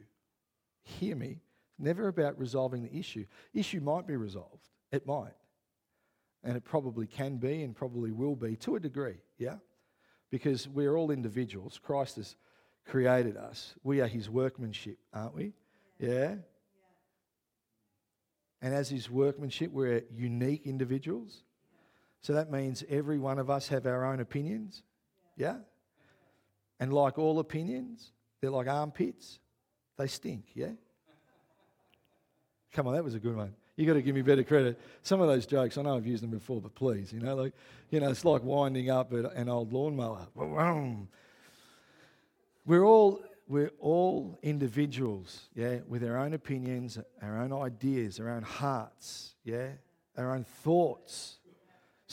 [0.84, 1.42] Hear me.
[1.80, 3.26] Never about resolving the issue.
[3.54, 4.70] Issue might be resolved.
[4.92, 5.34] It might.
[6.44, 9.56] And it probably can be and probably will be to a degree, yeah?
[10.30, 11.80] Because we're all individuals.
[11.82, 12.36] Christ has
[12.86, 13.76] created us.
[13.84, 15.54] We are his workmanship, aren't we?
[16.00, 16.36] Yeah?
[18.62, 21.44] And as his workmanship, we're unique individuals.
[22.24, 24.82] So that means every one of us have our own opinions.
[25.38, 25.58] Yeah?
[26.80, 29.40] And like all opinions, they're like armpits.
[29.98, 30.72] They stink, yeah?
[32.72, 33.54] Come on, that was a good one.
[33.76, 34.80] You've got to give me better credit.
[35.02, 37.54] Some of those jokes, I know I've used them before, but please, you know, like,
[37.90, 40.28] you know, it's like winding up an old lawnmower.
[42.66, 48.44] We're all, we're all individuals, yeah, with our own opinions, our own ideas, our own
[48.44, 49.70] hearts, yeah,
[50.18, 51.38] our own thoughts.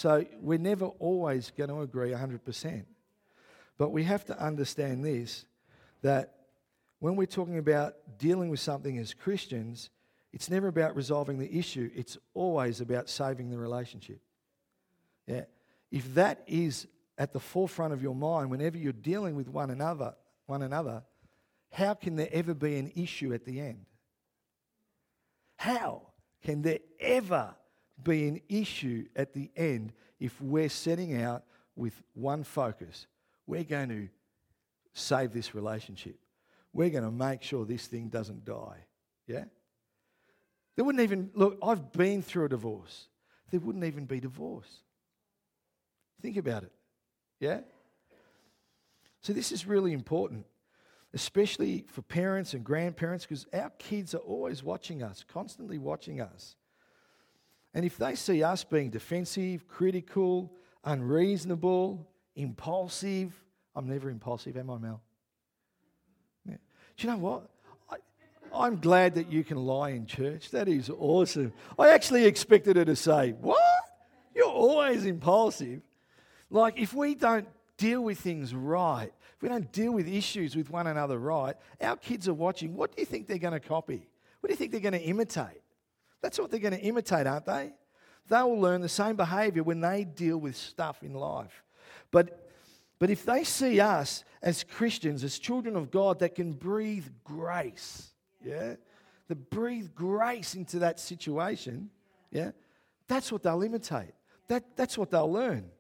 [0.00, 2.84] So we're never always going to agree 100%.
[3.76, 5.44] But we have to understand this
[6.00, 6.36] that
[7.00, 9.90] when we're talking about dealing with something as Christians,
[10.32, 14.22] it's never about resolving the issue, it's always about saving the relationship.
[15.26, 15.44] Yeah.
[15.90, 16.86] If that is
[17.18, 20.14] at the forefront of your mind whenever you're dealing with one another,
[20.46, 21.02] one another,
[21.72, 23.84] how can there ever be an issue at the end?
[25.56, 26.06] How
[26.42, 27.54] can there ever
[28.04, 31.44] be an issue at the end if we're setting out
[31.76, 33.06] with one focus?
[33.46, 34.08] We're going to
[34.92, 36.18] save this relationship.
[36.72, 38.84] We're going to make sure this thing doesn't die.
[39.26, 39.44] Yeah?
[40.76, 43.08] There wouldn't even, look, I've been through a divorce.
[43.50, 44.82] There wouldn't even be divorce.
[46.22, 46.72] Think about it.
[47.40, 47.60] Yeah?
[49.22, 50.46] So, this is really important,
[51.12, 56.56] especially for parents and grandparents, because our kids are always watching us, constantly watching us.
[57.74, 60.52] And if they see us being defensive, critical,
[60.85, 63.33] unreasonable, impulsive,
[63.74, 65.00] I'm never impulsive, am I, Mel?
[66.46, 66.56] Yeah.
[66.96, 67.50] Do you know what?
[68.52, 70.50] I, am glad that you can lie in church.
[70.50, 71.52] That is awesome.
[71.78, 73.61] I actually expected her to say, What?
[74.35, 75.83] You're always impulsive.
[76.50, 80.70] Like, if we don't deal with things right, if we don't deal with issues with
[80.70, 82.74] one another right, our kids are watching.
[82.74, 84.09] What do you think they're going to copy?
[84.40, 85.62] What do you think they're going to imitate?
[86.22, 87.72] That's what they're going to imitate, aren't they?
[88.28, 91.64] They will learn the same behavior when they deal with stuff in life.
[92.11, 92.50] But,
[92.98, 98.11] but if they see us as Christians, as children of God that can breathe grace,
[98.44, 98.74] yeah,
[99.28, 101.90] that breathe grace into that situation,
[102.30, 102.52] yeah,
[103.09, 104.12] that's what they'll imitate.
[104.48, 105.70] That, that's what they'll learn.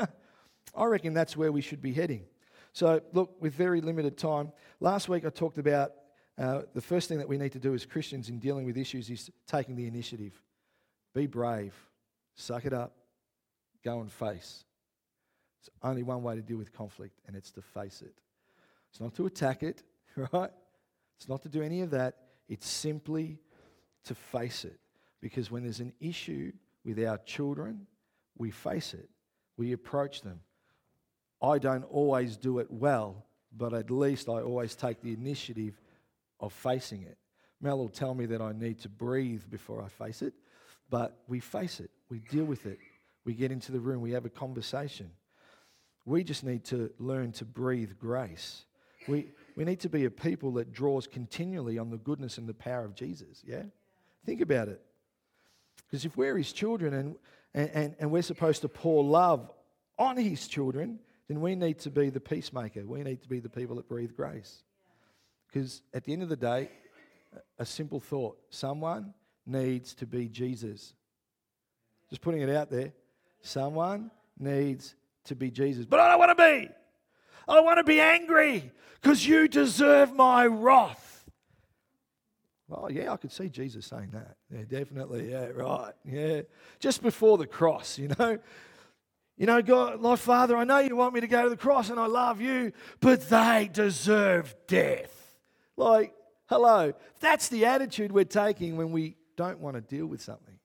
[0.74, 2.24] I reckon that's where we should be heading.
[2.72, 5.92] So, look, with very limited time, last week I talked about
[6.40, 9.10] uh, the first thing that we need to do as Christians in dealing with issues
[9.10, 10.40] is taking the initiative.
[11.14, 11.74] Be brave,
[12.34, 12.96] suck it up,
[13.84, 14.64] go and face.
[15.60, 18.14] It's only one way to deal with conflict, and it's to face it.
[18.90, 19.82] It's not to attack it,
[20.32, 20.50] right?
[21.18, 22.16] It's not to do any of that.
[22.48, 23.38] It's simply
[24.04, 24.80] to face it.
[25.20, 26.52] Because when there's an issue
[26.86, 27.86] with our children,
[28.38, 29.10] we face it,
[29.58, 30.40] we approach them.
[31.42, 35.78] I don't always do it well, but at least I always take the initiative
[36.40, 37.18] of facing it.
[37.60, 40.32] Mel will tell me that I need to breathe before I face it,
[40.88, 42.78] but we face it, we deal with it,
[43.24, 45.10] we get into the room, we have a conversation.
[46.06, 48.64] We just need to learn to breathe grace.
[49.06, 52.54] We, we need to be a people that draws continually on the goodness and the
[52.54, 53.64] power of Jesus, yeah?
[54.24, 54.80] Think about it.
[55.86, 57.16] Because if we're his children and,
[57.54, 59.50] and, and we're supposed to pour love
[59.98, 60.98] on his children,
[61.28, 62.86] then we need to be the peacemaker.
[62.86, 64.62] We need to be the people that breathe grace.
[65.52, 66.70] Because at the end of the day,
[67.58, 69.14] a simple thought someone
[69.46, 70.94] needs to be Jesus.
[72.08, 72.92] Just putting it out there.
[73.42, 75.86] Someone needs to be Jesus.
[75.86, 76.68] But I don't want to be.
[77.48, 81.24] I want to be angry because you deserve my wrath.
[82.68, 84.36] Well, yeah, I could see Jesus saying that.
[84.54, 85.32] Yeah, definitely.
[85.32, 85.92] Yeah, right.
[86.04, 86.42] Yeah.
[86.78, 88.38] Just before the cross, you know.
[89.36, 91.88] You know, God, my Father, I know you want me to go to the cross
[91.88, 95.19] and I love you, but they deserve death.
[95.80, 96.12] Like,
[96.46, 96.92] hello.
[97.20, 100.58] That's the attitude we're taking when we don't want to deal with something,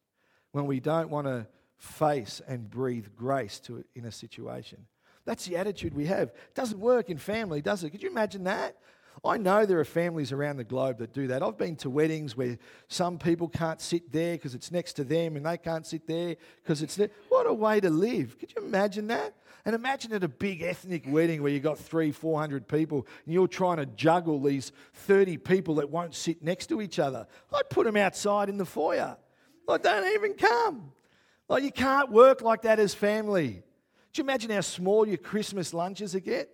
[0.51, 1.47] when we don't want to
[1.77, 4.85] face and breathe grace to it in a situation.
[5.23, 6.27] That's the attitude we have.
[6.27, 7.91] It doesn't work in family, does it?
[7.91, 8.75] Could you imagine that?
[9.23, 11.41] I know there are families around the globe that do that.
[11.41, 15.35] I've been to weddings where some people can't sit there because it's next to them
[15.35, 16.99] and they can't sit there because it's.
[17.29, 18.37] What a way to live.
[18.37, 19.33] Could you imagine that?
[19.65, 23.47] And imagine at a big ethnic wedding where you've got three, 400 people and you're
[23.47, 27.25] trying to juggle these 30 people that won't sit next to each other.
[27.51, 29.17] I'd put them outside in the foyer.
[29.67, 30.91] Like, don't even come.
[31.49, 33.63] Like, you can't work like that as family.
[34.13, 36.49] Do you imagine how small your Christmas lunches are get?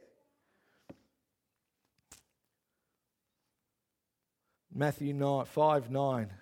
[4.73, 6.34] Matthew 9, 5 9.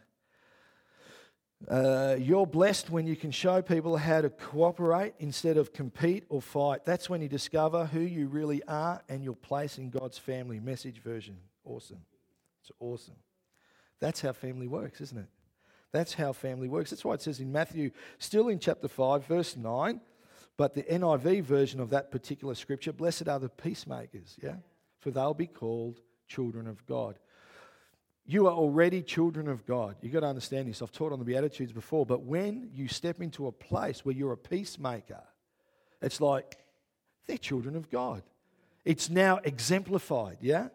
[1.67, 6.41] Uh, you're blessed when you can show people how to cooperate instead of compete or
[6.41, 6.85] fight.
[6.85, 10.59] That's when you discover who you really are and your place in God's family.
[10.59, 11.37] Message version.
[11.65, 11.99] Awesome.
[12.61, 13.17] It's awesome.
[13.99, 15.27] That's how family works, isn't it?
[15.91, 16.91] That's how family works.
[16.91, 19.99] That's why it says in Matthew, still in chapter 5, verse 9,
[20.55, 24.57] but the NIV version of that particular scripture, blessed are the peacemakers, yeah?
[24.99, 27.17] For they'll be called children of God.
[28.29, 29.95] You are already children of God.
[30.01, 30.81] You've got to understand this.
[30.81, 34.33] I've taught on the Beatitudes before, but when you step into a place where you're
[34.33, 35.23] a peacemaker,
[36.01, 36.57] it's like
[37.25, 38.21] they're children of God.
[38.85, 40.67] It's now exemplified, yeah?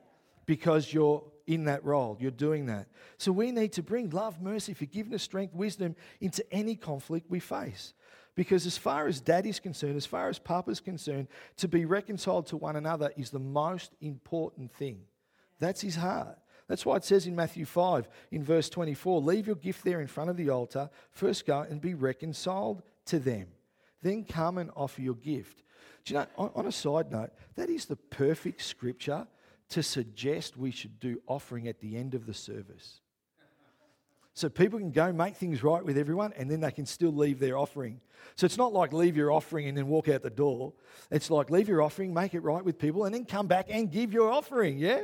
[0.47, 2.17] because you're in that role.
[2.21, 2.87] You're doing that.
[3.19, 7.95] So we need to bring love, mercy, forgiveness, strength, wisdom into any conflict we face.
[8.35, 12.57] Because as far as daddy's concerned, as far as papa's concerned, to be reconciled to
[12.57, 15.03] one another is the most important thing.
[15.61, 16.39] That's his heart.
[16.69, 20.07] That's why it says in Matthew 5, in verse 24, leave your gift there in
[20.07, 20.89] front of the altar.
[21.11, 23.49] First go and be reconciled to them.
[24.03, 25.63] Then come and offer your gift.
[26.05, 29.27] Do you know, on, on a side note, that is the perfect scripture
[29.71, 33.01] to suggest we should do offering at the end of the service.
[34.35, 37.39] So people can go make things right with everyone and then they can still leave
[37.39, 38.01] their offering.
[38.35, 40.73] So it's not like leave your offering and then walk out the door.
[41.11, 43.91] It's like leave your offering, make it right with people, and then come back and
[43.91, 45.03] give your offering, yeah?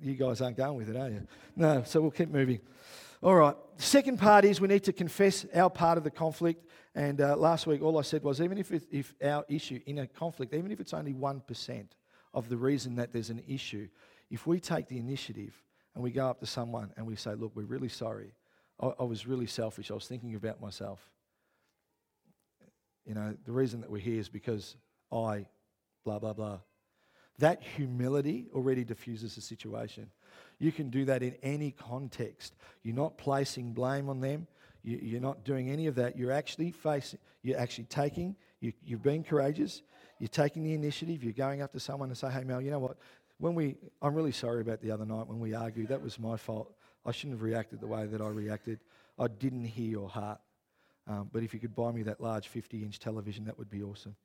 [0.00, 1.26] You guys aren't going with it, are you?
[1.56, 2.60] No, so we'll keep moving.
[3.22, 3.56] All right.
[3.78, 6.64] Second part is we need to confess our part of the conflict.
[6.94, 10.06] And uh, last week, all I said was even if, if our issue in a
[10.06, 11.86] conflict, even if it's only 1%
[12.34, 13.88] of the reason that there's an issue,
[14.30, 15.60] if we take the initiative
[15.94, 18.34] and we go up to someone and we say, Look, we're really sorry.
[18.80, 19.90] I, I was really selfish.
[19.90, 21.00] I was thinking about myself.
[23.04, 24.76] You know, the reason that we're here is because
[25.10, 25.46] I,
[26.04, 26.58] blah, blah, blah.
[27.38, 30.10] That humility already diffuses the situation.
[30.58, 32.54] You can do that in any context.
[32.82, 34.46] You're not placing blame on them.
[34.82, 36.16] You, are not doing any of that.
[36.16, 39.82] You're actually facing, you're actually taking, you, you're being courageous.
[40.18, 41.22] You're taking the initiative.
[41.22, 42.96] You're going up to someone and say, hey, Mel, you know what?
[43.38, 45.88] when we, I'm really sorry about the other night when we argued.
[45.88, 46.74] That was my fault.
[47.06, 48.80] I shouldn't have reacted the way that I reacted.
[49.18, 50.40] I didn't hear your heart.
[51.06, 53.82] Um, but if you could buy me that large 50 inch television, that would be
[53.82, 54.16] awesome.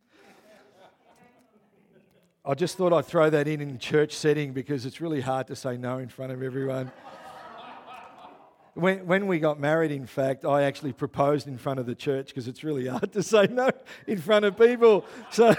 [2.46, 5.56] I just thought I'd throw that in in church setting because it's really hard to
[5.56, 6.92] say no in front of everyone.
[8.74, 12.28] when, when we got married, in fact, I actually proposed in front of the church
[12.28, 13.70] because it's really hard to say no
[14.08, 15.06] in front of people.
[15.32, 15.56] So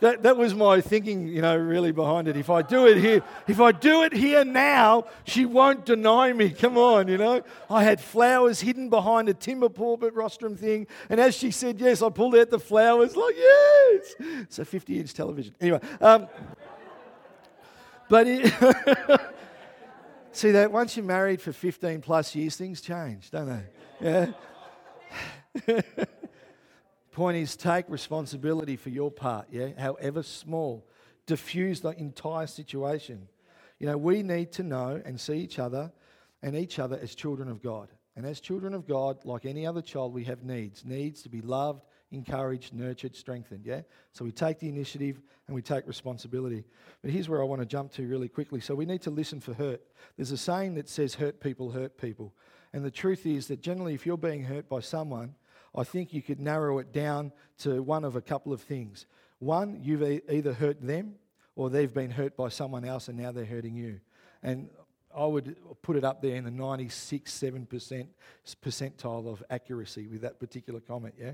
[0.00, 2.36] that, that was my thinking, you know, really behind it.
[2.36, 6.50] If I do it here, if I do it here now, she won't deny me.
[6.66, 7.42] Come on, you know.
[7.70, 12.02] I had flowers hidden behind a timber pulpit rostrum thing, and as she said yes,
[12.02, 14.14] I pulled out the flowers, like yes.
[14.18, 15.54] It's a 50-inch television.
[15.60, 16.28] Anyway, um,
[18.08, 18.52] but it,
[20.32, 23.62] see that once you're married for 15 plus years, things change, don't they?
[24.00, 24.32] Yeah.
[27.16, 30.86] Point is, take responsibility for your part, yeah, however small.
[31.24, 33.26] Diffuse the entire situation.
[33.78, 35.90] You know, we need to know and see each other
[36.42, 37.88] and each other as children of God.
[38.16, 40.84] And as children of God, like any other child, we have needs.
[40.84, 43.80] Needs to be loved, encouraged, nurtured, strengthened, yeah?
[44.12, 46.64] So we take the initiative and we take responsibility.
[47.00, 48.60] But here's where I want to jump to really quickly.
[48.60, 49.80] So we need to listen for hurt.
[50.18, 52.34] There's a saying that says, hurt people hurt people.
[52.74, 55.34] And the truth is that generally, if you're being hurt by someone,
[55.76, 59.06] I think you could narrow it down to one of a couple of things.
[59.38, 61.16] One, you've either hurt them
[61.54, 64.00] or they've been hurt by someone else and now they're hurting you.
[64.42, 64.70] And
[65.14, 68.06] I would put it up there in the 96, 7%
[68.64, 71.32] percentile of accuracy with that particular comment, yeah?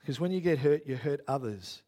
[0.00, 1.82] Because when you get hurt, you hurt others.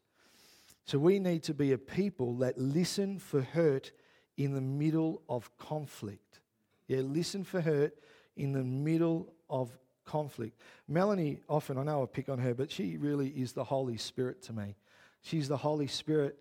[0.85, 3.91] So we need to be a people that listen for hurt
[4.37, 6.39] in the middle of conflict.
[6.87, 7.95] Yeah, listen for hurt
[8.35, 9.71] in the middle of
[10.05, 10.59] conflict.
[10.87, 14.41] Melanie, often, I know I pick on her, but she really is the Holy Spirit
[14.43, 14.75] to me.
[15.21, 16.37] She's the Holy Spirit.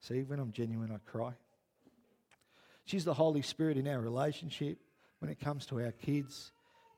[0.00, 1.32] See, when I'm genuine, I cry.
[2.84, 4.78] She's the Holy Spirit in our relationship
[5.18, 6.52] when it comes to our kids,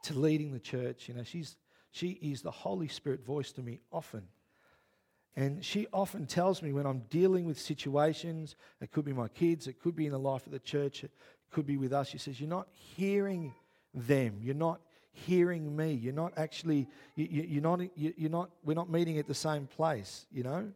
[0.04, 1.08] to leading the church.
[1.08, 1.56] You know, she's,
[1.90, 4.22] she is the Holy Spirit voice to me often.
[5.34, 9.66] And she often tells me when I'm dealing with situations, it could be my kids,
[9.66, 11.10] it could be in the life of the church, it
[11.50, 12.08] could be with us.
[12.08, 13.54] She says, You're not hearing
[13.94, 14.38] them.
[14.42, 14.80] You're not
[15.12, 15.92] hearing me.
[15.92, 20.26] You're not actually, you, are not, you're not, we're not meeting at the same place,
[20.32, 20.70] you know?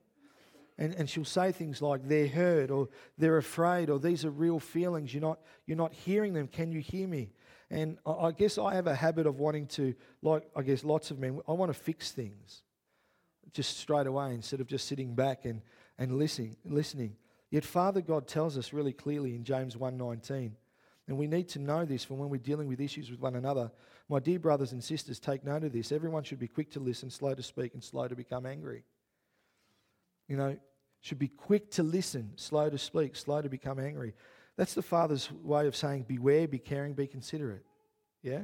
[0.78, 4.60] And, and she'll say things like, they're hurt or they're afraid or these are real
[4.60, 5.14] feelings.
[5.14, 6.48] You're not, you're not hearing them.
[6.48, 7.30] Can you hear me?
[7.70, 11.10] And I, I guess I have a habit of wanting to, like I guess lots
[11.10, 12.62] of men, I want to fix things
[13.52, 15.62] just straight away instead of just sitting back and,
[15.98, 17.16] and listening, listening.
[17.50, 20.52] Yet Father God tells us really clearly in James 1:19,
[21.08, 23.70] and we need to know this for when we're dealing with issues with one another.
[24.08, 25.90] My dear brothers and sisters, take note of this.
[25.90, 28.84] Everyone should be quick to listen, slow to speak, and slow to become angry.
[30.28, 30.56] You know,
[31.00, 34.14] should be quick to listen, slow to speak, slow to become angry.
[34.56, 37.64] That's the Father's way of saying, beware, be caring, be considerate.
[38.22, 38.42] Yeah?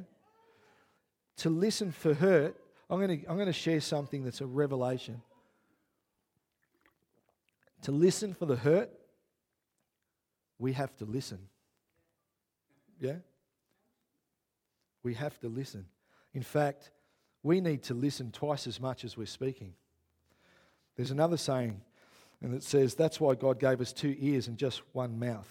[1.38, 2.56] To listen for hurt,
[2.90, 5.22] I'm going to, I'm going to share something that's a revelation.
[7.82, 8.90] To listen for the hurt,
[10.58, 11.38] we have to listen.
[13.00, 13.16] Yeah?
[15.02, 15.86] We have to listen.
[16.34, 16.90] In fact,
[17.42, 19.74] we need to listen twice as much as we're speaking.
[20.96, 21.80] There's another saying,
[22.40, 25.48] and it says that's why God gave us two ears and just one mouth.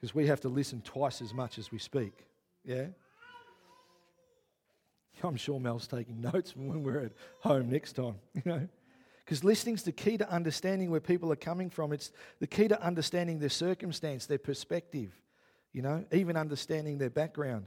[0.00, 2.26] Because we have to listen twice as much as we speak.
[2.64, 2.86] Yeah?
[5.22, 8.68] I'm sure Mel's taking notes from when we're at home next time, you know.
[9.24, 11.92] Because listening's the key to understanding where people are coming from.
[11.92, 15.12] It's the key to understanding their circumstance, their perspective,
[15.72, 17.66] you know, even understanding their background.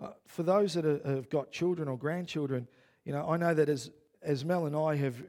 [0.00, 2.68] Uh, for those that are, have got children or grandchildren,
[3.04, 3.90] you know, I know that as,
[4.22, 5.22] as Mel and I have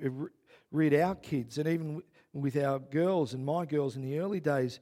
[0.72, 2.01] read our kids, and even
[2.34, 4.80] with our girls and my girls in the early days,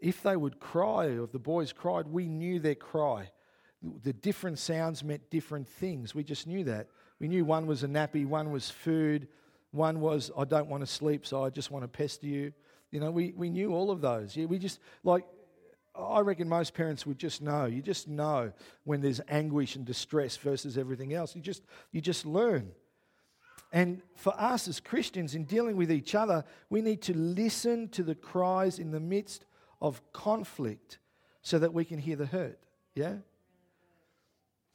[0.00, 3.30] if they would cry or if the boys cried, we knew their cry.
[4.02, 6.14] The different sounds meant different things.
[6.14, 6.88] We just knew that.
[7.20, 9.28] We knew one was a nappy, one was food,
[9.72, 12.52] one was, I don't want to sleep, so I just want to pester you.
[12.90, 14.36] You know, we, we knew all of those.
[14.36, 15.26] Yeah, we just, like,
[15.98, 17.66] I reckon most parents would just know.
[17.66, 18.52] You just know
[18.84, 21.34] when there's anguish and distress versus everything else.
[21.34, 22.70] You just, you just learn.
[23.72, 28.02] And for us as Christians, in dealing with each other, we need to listen to
[28.02, 29.44] the cries in the midst
[29.80, 30.98] of conflict
[31.42, 32.58] so that we can hear the hurt.
[32.94, 33.16] Yeah?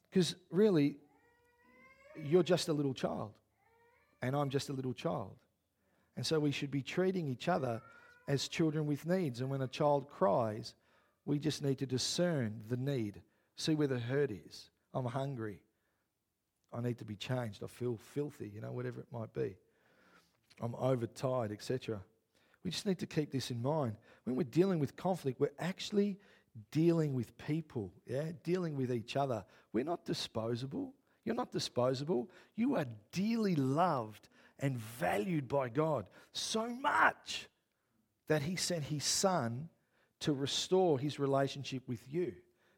[0.10, 0.98] Because really,
[2.24, 3.32] you're just a little child
[4.22, 5.36] and I'm just a little child.
[6.16, 7.82] And so we should be treating each other
[8.28, 9.42] as children with needs.
[9.42, 10.76] And when a child cries,
[11.26, 13.22] we just need to discern the need,
[13.56, 14.70] see where the hurt is.
[14.94, 15.60] I'm hungry.
[16.72, 17.64] I need to be changed.
[17.64, 19.56] I feel filthy, you know, whatever it might be.
[20.62, 22.02] I'm overtired, etc.
[22.64, 23.96] We just need to keep this in mind.
[24.24, 26.18] When we're dealing with conflict, we're actually
[26.72, 29.44] dealing with people, yeah, dealing with each other.
[29.72, 30.94] We're not disposable.
[31.26, 32.30] You're not disposable.
[32.56, 37.48] You are dearly loved and valued by God so much
[38.28, 39.70] that He sent His Son
[40.24, 42.34] to restore His relationship with you.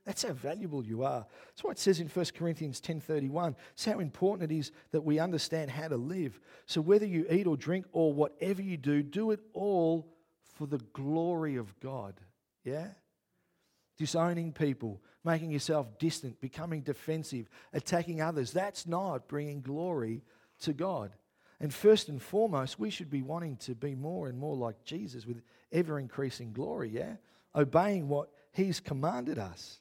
[0.05, 1.25] That's how valuable you are.
[1.47, 5.17] That's why it says in 1 Corinthians 10:31, it's how important it is that we
[5.17, 6.39] understand how to live.
[6.67, 10.07] So whether you eat or drink or whatever you do, do it all
[10.53, 12.19] for the glory of God.
[12.63, 12.89] Yeah?
[13.97, 18.51] Disowning people, making yourself distant, becoming defensive, attacking others.
[18.51, 20.23] That's not bringing glory
[20.61, 21.13] to God.
[21.59, 25.25] And first and foremost, we should be wanting to be more and more like Jesus
[25.25, 25.41] with
[25.71, 27.15] ever increasing glory, yeah?
[27.55, 29.79] Obeying what He's commanded us.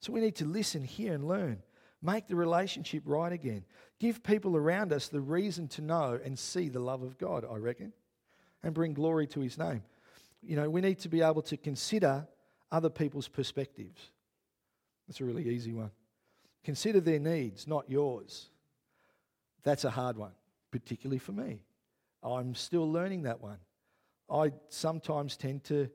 [0.00, 1.62] So we need to listen, hear, and learn.
[2.00, 3.64] Make the relationship right again.
[3.98, 7.56] Give people around us the reason to know and see the love of God, I
[7.56, 7.92] reckon,
[8.62, 9.82] and bring glory to His name.
[10.42, 12.26] You know, we need to be able to consider
[12.70, 14.00] other people's perspectives.
[15.06, 15.90] That's a really easy one.
[16.62, 18.50] Consider their needs, not yours.
[19.64, 20.32] That's a hard one,
[20.70, 21.62] particularly for me.
[22.22, 23.58] I'm still learning that one.
[24.30, 25.88] I sometimes tend to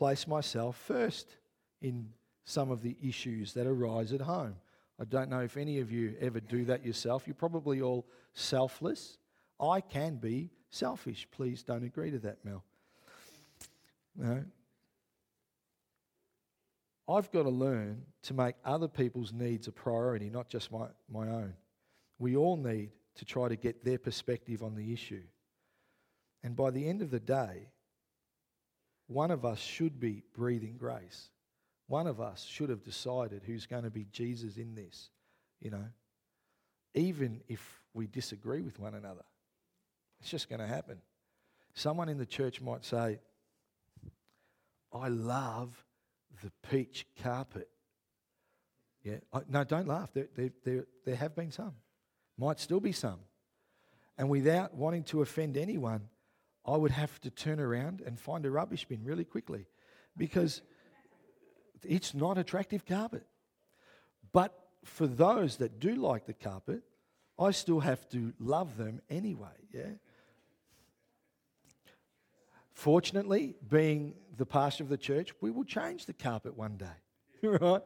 [0.00, 1.36] place myself first
[1.82, 2.08] in
[2.46, 4.56] some of the issues that arise at home.
[4.98, 7.24] I don't know if any of you ever do that yourself.
[7.26, 9.18] You're probably all selfless.
[9.60, 11.28] I can be selfish.
[11.30, 12.64] Please don't agree to that, Mel.
[14.16, 14.42] No,
[17.06, 21.28] I've got to learn to make other people's needs a priority, not just my, my
[21.28, 21.52] own.
[22.18, 25.24] We all need to try to get their perspective on the issue.
[26.42, 27.68] And by the end of the day,
[29.10, 31.30] one of us should be breathing grace.
[31.88, 35.10] One of us should have decided who's going to be Jesus in this,
[35.60, 35.84] you know,
[36.94, 37.60] even if
[37.92, 39.24] we disagree with one another.
[40.20, 40.98] It's just going to happen.
[41.74, 43.18] Someone in the church might say,
[44.92, 45.84] I love
[46.42, 47.68] the peach carpet.
[49.02, 50.12] Yeah, I, no, don't laugh.
[50.12, 51.74] There, there, there, there have been some,
[52.38, 53.18] might still be some.
[54.16, 56.08] And without wanting to offend anyone,
[56.66, 59.66] I would have to turn around and find a rubbish bin really quickly
[60.16, 60.62] because
[61.82, 63.26] it's not attractive carpet.
[64.32, 66.82] But for those that do like the carpet,
[67.38, 69.92] I still have to love them anyway, yeah?
[72.72, 76.86] Fortunately, being the pastor of the church, we will change the carpet one day,
[77.46, 77.82] right?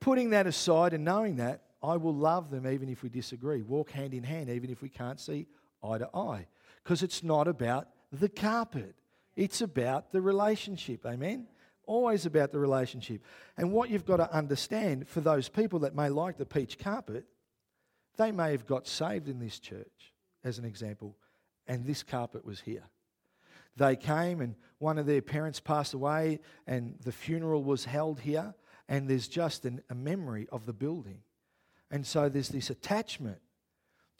[0.00, 3.90] Putting that aside and knowing that, I will love them even if we disagree, walk
[3.90, 5.46] hand in hand even if we can't see
[5.82, 6.46] eye to eye.
[6.84, 8.94] Because it's not about the carpet,
[9.34, 11.04] it's about the relationship.
[11.04, 11.46] Amen?
[11.86, 13.22] Always about the relationship.
[13.56, 17.24] And what you've got to understand for those people that may like the peach carpet,
[18.16, 20.12] they may have got saved in this church,
[20.44, 21.16] as an example,
[21.66, 22.84] and this carpet was here.
[23.76, 28.54] They came and one of their parents passed away, and the funeral was held here,
[28.88, 31.20] and there's just an, a memory of the building.
[31.90, 33.38] And so there's this attachment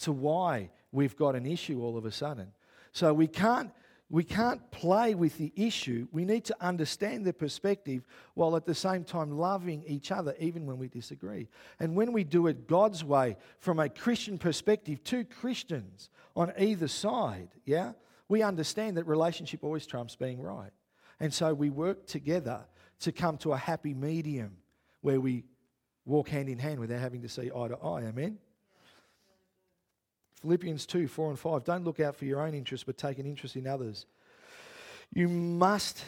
[0.01, 2.53] to why we've got an issue all of a sudden.
[2.93, 3.71] So we can't
[4.11, 6.07] we can't play with the issue.
[6.13, 10.67] We need to understand their perspective while at the same time loving each other, even
[10.67, 11.49] when we disagree.
[11.81, 16.87] And when we do it God's way, from a Christian perspective, two Christians on either
[16.87, 17.93] side, yeah,
[18.29, 20.71] we understand that relationship always trumps being right.
[21.19, 22.61] And so we work together
[23.01, 24.59] to come to a happy medium
[25.01, 25.45] where we
[26.05, 28.03] walk hand in hand without having to see eye to eye.
[28.03, 28.39] Amen?
[30.45, 31.65] Philippians 2 4 and 5.
[31.65, 34.05] Don't look out for your own interests, but take an interest in others.
[35.11, 36.05] You must,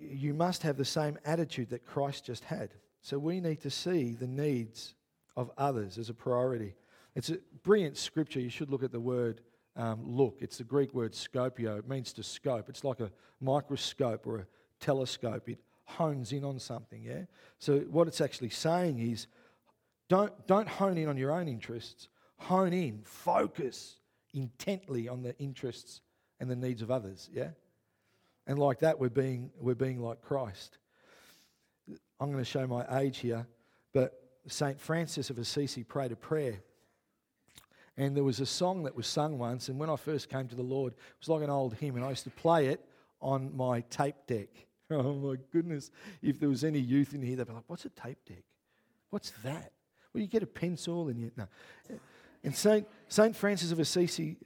[0.00, 2.70] you must have the same attitude that Christ just had.
[3.02, 4.94] So we need to see the needs
[5.36, 6.74] of others as a priority.
[7.16, 8.38] It's a brilliant scripture.
[8.38, 9.40] You should look at the word
[9.74, 10.36] um, look.
[10.40, 11.76] It's the Greek word scopio.
[11.78, 12.68] It means to scope.
[12.68, 13.10] It's like a
[13.40, 14.46] microscope or a
[14.78, 15.48] telescope.
[15.48, 17.22] It hones in on something, yeah?
[17.58, 19.26] So what it's actually saying is
[20.08, 22.08] don't, don't hone in on your own interests.
[22.40, 23.96] Hone in, focus
[24.32, 26.00] intently on the interests
[26.38, 27.50] and the needs of others, yeah?
[28.46, 30.78] And like that, we're being, we're being like Christ.
[32.18, 33.46] I'm going to show my age here,
[33.92, 34.80] but St.
[34.80, 36.60] Francis of Assisi prayed a prayer.
[37.96, 40.56] And there was a song that was sung once, and when I first came to
[40.56, 42.84] the Lord, it was like an old hymn, and I used to play it
[43.20, 44.48] on my tape deck.
[44.92, 47.90] Oh my goodness, if there was any youth in here, they'd be like, What's a
[47.90, 48.42] tape deck?
[49.10, 49.70] What's that?
[50.12, 51.30] Well, you get a pencil and you.
[51.36, 51.46] No.
[52.42, 52.86] And St.
[53.08, 54.36] Saint Francis of Assisi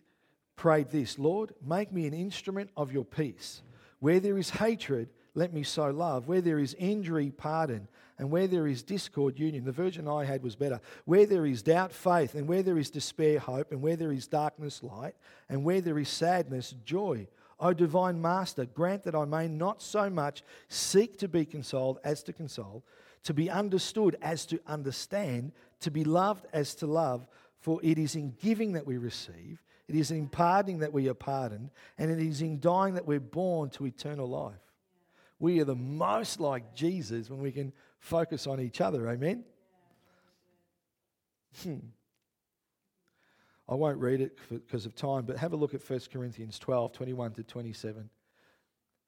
[0.57, 3.62] prayed this Lord, make me an instrument of your peace.
[4.01, 6.28] Where there is hatred, let me sow love.
[6.28, 7.88] Where there is injury, pardon.
[8.18, 9.64] And where there is discord, union.
[9.64, 10.80] The version I had was better.
[11.05, 12.34] Where there is doubt, faith.
[12.34, 13.72] And where there is despair, hope.
[13.72, 15.14] And where there is darkness, light.
[15.49, 17.26] And where there is sadness, joy.
[17.59, 22.22] O divine Master, grant that I may not so much seek to be consoled as
[22.24, 22.84] to console,
[23.24, 27.26] to be understood as to understand, to be loved as to love.
[27.64, 31.14] For it is in giving that we receive it is in pardoning that we are
[31.14, 34.54] pardoned, and it is in dying that we're born to eternal life.
[35.38, 39.08] We are the most like Jesus when we can focus on each other.
[39.08, 39.44] Amen?
[41.62, 41.78] Hmm.
[43.68, 46.92] I won't read it because of time, but have a look at 1 Corinthians 12
[46.92, 48.08] 21 to 27.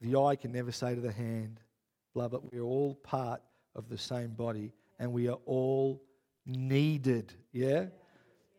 [0.02, 1.60] The eye can never say to the hand,
[2.14, 3.42] Love, but we're all part
[3.74, 6.02] of the same body and we are all
[6.46, 7.34] needed.
[7.52, 7.86] Yeah?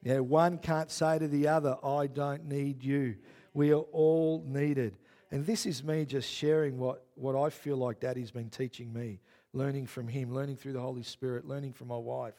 [0.07, 3.17] Yeah, one can't say to the other, I don't need you.
[3.53, 4.95] We are all needed.
[5.31, 9.19] And this is me just sharing what, what I feel like Daddy's been teaching me,
[9.51, 12.35] learning from him, learning through the Holy Spirit, learning from my wife,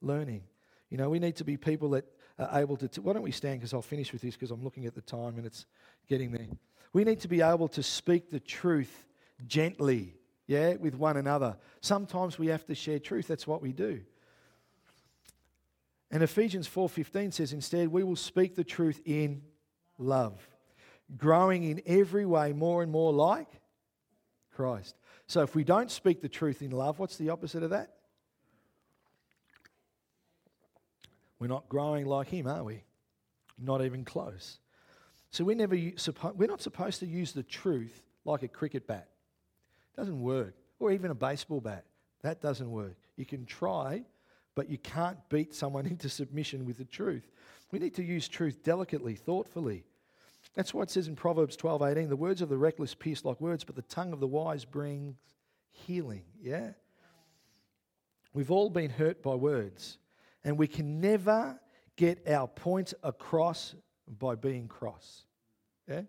[0.00, 0.42] learning.
[0.90, 2.06] You know, we need to be people that
[2.40, 2.88] are able to.
[2.88, 3.60] T- Why don't we stand?
[3.60, 5.66] Because I'll finish with this because I'm looking at the time and it's
[6.08, 6.48] getting there.
[6.92, 9.06] We need to be able to speak the truth
[9.46, 10.16] gently,
[10.48, 11.56] yeah, with one another.
[11.82, 13.28] Sometimes we have to share truth.
[13.28, 14.00] That's what we do.
[16.12, 19.42] And Ephesians 4:15 says instead we will speak the truth in
[19.98, 20.46] love,
[21.16, 23.48] growing in every way more and more like
[24.54, 24.96] Christ.
[25.26, 27.96] So if we don't speak the truth in love, what's the opposite of that?
[31.38, 32.84] We're not growing like him, are we?
[33.58, 34.58] Not even close.
[35.30, 39.08] So we're, never we're not supposed to use the truth like a cricket bat.
[39.94, 40.54] It doesn't work.
[40.78, 41.84] Or even a baseball bat.
[42.20, 42.96] That doesn't work.
[43.16, 44.04] You can try,
[44.54, 47.30] but you can't beat someone into submission with the truth.
[47.70, 49.84] We need to use truth delicately, thoughtfully.
[50.54, 53.40] That's why it says in Proverbs 12 18, the words of the reckless pierce like
[53.40, 55.16] words, but the tongue of the wise brings
[55.70, 56.24] healing.
[56.42, 56.70] Yeah?
[58.34, 59.98] We've all been hurt by words,
[60.44, 61.58] and we can never
[61.96, 63.74] get our point across
[64.18, 65.24] by being cross.
[65.88, 66.02] Yeah?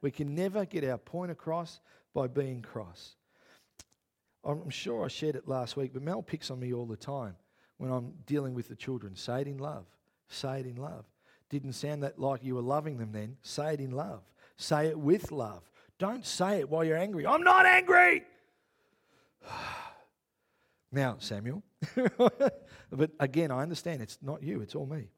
[0.00, 1.80] We can never get our point across
[2.14, 3.14] by being cross.
[4.44, 7.36] I'm sure I shared it last week, but Mel picks on me all the time
[7.78, 9.16] when I'm dealing with the children.
[9.16, 9.84] Say it in love.
[10.28, 11.04] Say it in love.
[11.48, 13.36] Didn't sound that like you were loving them then.
[13.42, 14.22] Say it in love.
[14.56, 15.70] Say it with love.
[15.98, 17.26] Don't say it while you're angry.
[17.26, 18.24] I'm not angry.
[20.92, 21.62] now, Samuel.
[22.90, 25.10] but again, I understand it's not you, it's all me.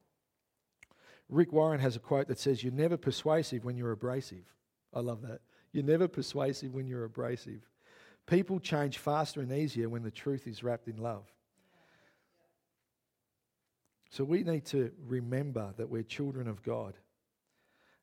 [1.28, 4.44] Rick Warren has a quote that says, You're never persuasive when you're abrasive.
[4.94, 5.40] I love that.
[5.72, 7.68] You're never persuasive when you're abrasive.
[8.26, 11.24] People change faster and easier when the truth is wrapped in love.
[14.10, 16.94] So we need to remember that we're children of God.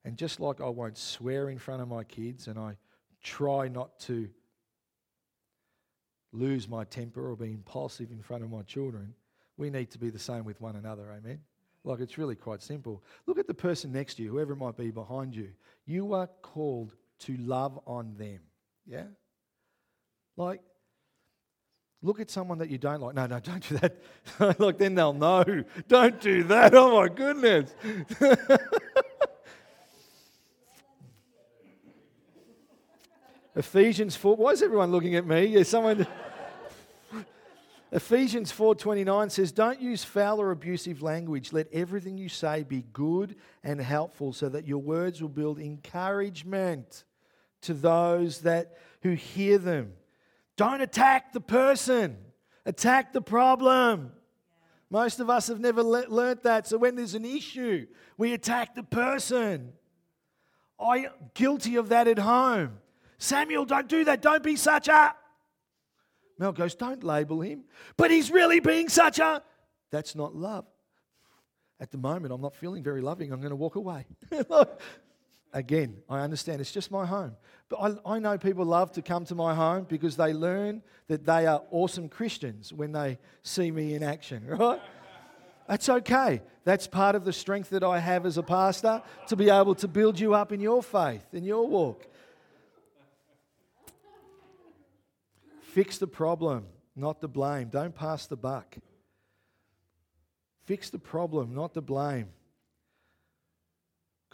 [0.03, 2.77] And just like I won't swear in front of my kids and I
[3.23, 4.29] try not to
[6.31, 9.13] lose my temper or be impulsive in front of my children,
[9.57, 11.11] we need to be the same with one another.
[11.11, 11.39] Amen?
[11.83, 13.03] Like it's really quite simple.
[13.25, 15.49] Look at the person next to you, whoever it might be behind you.
[15.85, 18.41] You are called to love on them.
[18.85, 19.05] Yeah?
[20.37, 20.61] Like,
[22.05, 23.15] Look at someone that you don't like.
[23.15, 23.97] No, no, don't do that.
[24.59, 25.63] like, then they'll know.
[25.87, 26.75] Don't do that.
[26.75, 27.73] Oh, my goodness.
[33.55, 34.35] Ephesians 4.
[34.35, 35.45] Why is everyone looking at me?
[35.47, 36.05] Yeah, someone.
[37.91, 41.53] Ephesians 4:29 says, "Don't use foul or abusive language.
[41.53, 47.03] Let everything you say be good and helpful so that your words will build encouragement
[47.61, 49.93] to those that who hear them."
[50.57, 52.17] Don't attack the person,
[52.65, 54.11] attack the problem.
[54.89, 56.67] Most of us have never le- learnt that.
[56.67, 57.87] So when there's an issue,
[58.17, 59.73] we attack the person.
[60.79, 62.77] I'm guilty of that at home.
[63.17, 64.21] Samuel, don't do that.
[64.21, 65.15] Don't be such a.
[66.37, 67.63] Mel goes, don't label him.
[67.97, 69.41] But he's really being such a.
[69.91, 70.65] That's not love.
[71.79, 73.31] At the moment, I'm not feeling very loving.
[73.31, 74.05] I'm going to walk away.
[75.55, 77.37] Again, I understand it's just my home.
[77.69, 81.25] But I, I know people love to come to my home because they learn that
[81.25, 84.81] they are awesome Christians when they see me in action, right?
[85.69, 86.41] That's okay.
[86.65, 89.87] That's part of the strength that I have as a pastor to be able to
[89.87, 92.05] build you up in your faith, in your walk.
[95.61, 96.65] Fix the problem,
[96.97, 97.69] not the blame.
[97.69, 98.75] Don't pass the buck.
[100.65, 102.27] Fix the problem, not the blame.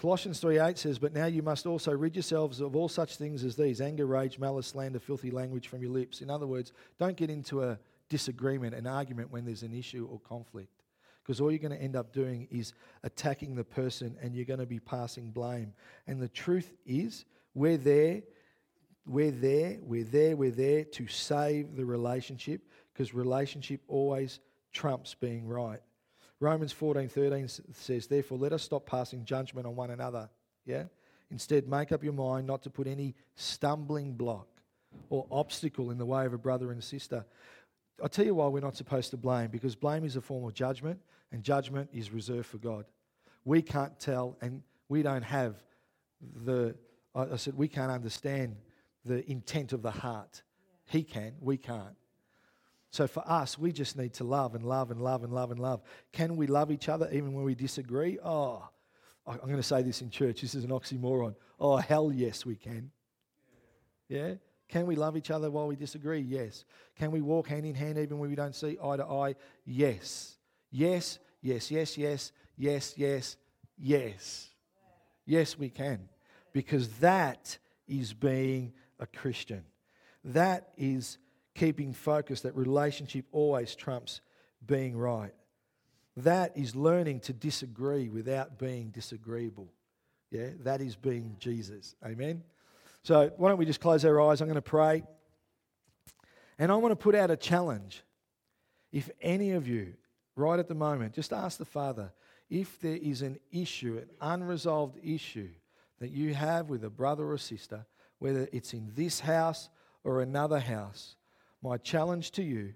[0.01, 3.55] Colossians 3:8 says, "But now you must also rid yourselves of all such things as
[3.55, 7.29] these: anger, rage, malice, slander, filthy language from your lips." In other words, don't get
[7.29, 7.79] into a
[8.09, 10.83] disagreement, an argument when there's an issue or conflict.
[11.21, 12.73] Because all you're going to end up doing is
[13.03, 15.75] attacking the person and you're going to be passing blame.
[16.07, 18.23] And the truth is, we're there
[19.05, 22.61] we're there, we're there, we're there to save the relationship
[22.93, 24.39] because relationship always
[24.71, 25.81] trumps being right.
[26.41, 30.27] Romans 14 13 says, Therefore, let us stop passing judgment on one another.
[30.65, 30.85] Yeah?
[31.29, 34.47] Instead, make up your mind not to put any stumbling block
[35.09, 37.23] or obstacle in the way of a brother and sister.
[38.01, 40.55] I'll tell you why we're not supposed to blame because blame is a form of
[40.55, 40.99] judgment
[41.31, 42.85] and judgment is reserved for God.
[43.45, 45.55] We can't tell and we don't have
[46.43, 46.75] the,
[47.15, 48.55] I said, we can't understand
[49.05, 50.41] the intent of the heart.
[50.85, 51.95] He can, we can't.
[52.91, 55.59] So for us, we just need to love and love and love and love and
[55.59, 55.81] love.
[56.11, 58.19] Can we love each other even when we disagree?
[58.23, 58.67] Oh,
[59.25, 60.41] I'm going to say this in church.
[60.41, 61.35] This is an oxymoron.
[61.57, 62.91] Oh, hell yes, we can.
[64.09, 64.33] Yeah?
[64.67, 66.19] Can we love each other while we disagree?
[66.19, 66.65] Yes.
[66.97, 69.35] Can we walk hand in hand even when we don't see eye to eye?
[69.65, 70.37] Yes.
[70.69, 73.37] Yes, yes, yes, yes, yes, yes,
[73.77, 74.49] yes.
[75.25, 76.09] Yes, we can.
[76.51, 79.63] Because that is being a Christian.
[80.25, 81.17] That is
[81.55, 84.21] keeping focus, that relationship always trumps
[84.65, 85.33] being right.
[86.17, 89.71] That is learning to disagree without being disagreeable.
[90.29, 91.95] Yeah, that is being Jesus.
[92.05, 92.43] Amen.
[93.03, 94.41] So, why don't we just close our eyes?
[94.41, 95.03] I'm going to pray.
[96.59, 98.03] And I want to put out a challenge.
[98.91, 99.93] If any of you,
[100.35, 102.11] right at the moment, just ask the Father
[102.49, 105.49] if there is an issue, an unresolved issue
[105.99, 107.85] that you have with a brother or sister,
[108.19, 109.69] whether it's in this house
[110.03, 111.15] or another house,
[111.61, 112.73] my challenge to you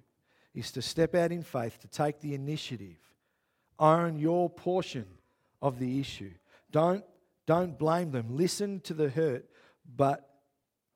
[0.54, 2.98] is to step out in faith, to take the initiative,
[3.80, 5.06] own your portion
[5.62, 6.32] of the issue.
[6.72, 7.04] Don't,
[7.46, 8.28] don't blame them.
[8.30, 9.46] Listen to the hurt,
[9.96, 10.30] but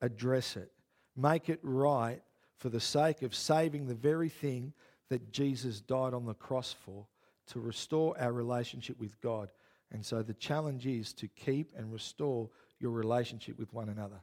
[0.02, 0.72] address it.
[1.16, 2.22] Make it right
[2.58, 4.74] for the sake of saving the very thing
[5.10, 7.08] that Jesus died on the cross for
[7.48, 9.50] to restore our relationship with God.
[9.92, 14.22] And so the challenge is to keep and restore your relationship with one another.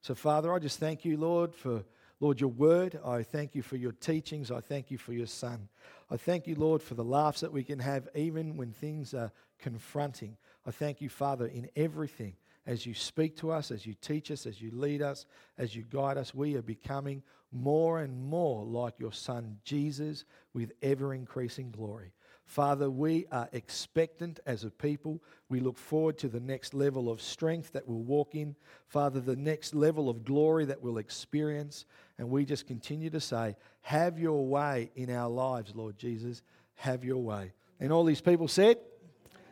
[0.00, 1.82] So, Father, I just thank you, Lord, for,
[2.20, 2.98] Lord, your word.
[3.04, 4.50] I thank you for your teachings.
[4.50, 5.68] I thank you for your son.
[6.10, 9.30] I thank you, Lord, for the laughs that we can have even when things are
[9.58, 10.36] confronting.
[10.66, 12.34] I thank you, Father, in everything.
[12.66, 15.84] As you speak to us, as you teach us, as you lead us, as you
[15.84, 21.70] guide us, we are becoming more and more like your Son Jesus with ever increasing
[21.70, 22.12] glory.
[22.48, 25.22] Father, we are expectant as a people.
[25.50, 28.56] We look forward to the next level of strength that we'll walk in.
[28.86, 31.84] Father, the next level of glory that we'll experience.
[32.16, 36.40] And we just continue to say, Have your way in our lives, Lord Jesus.
[36.76, 37.52] Have your way.
[37.80, 38.78] And all these people said,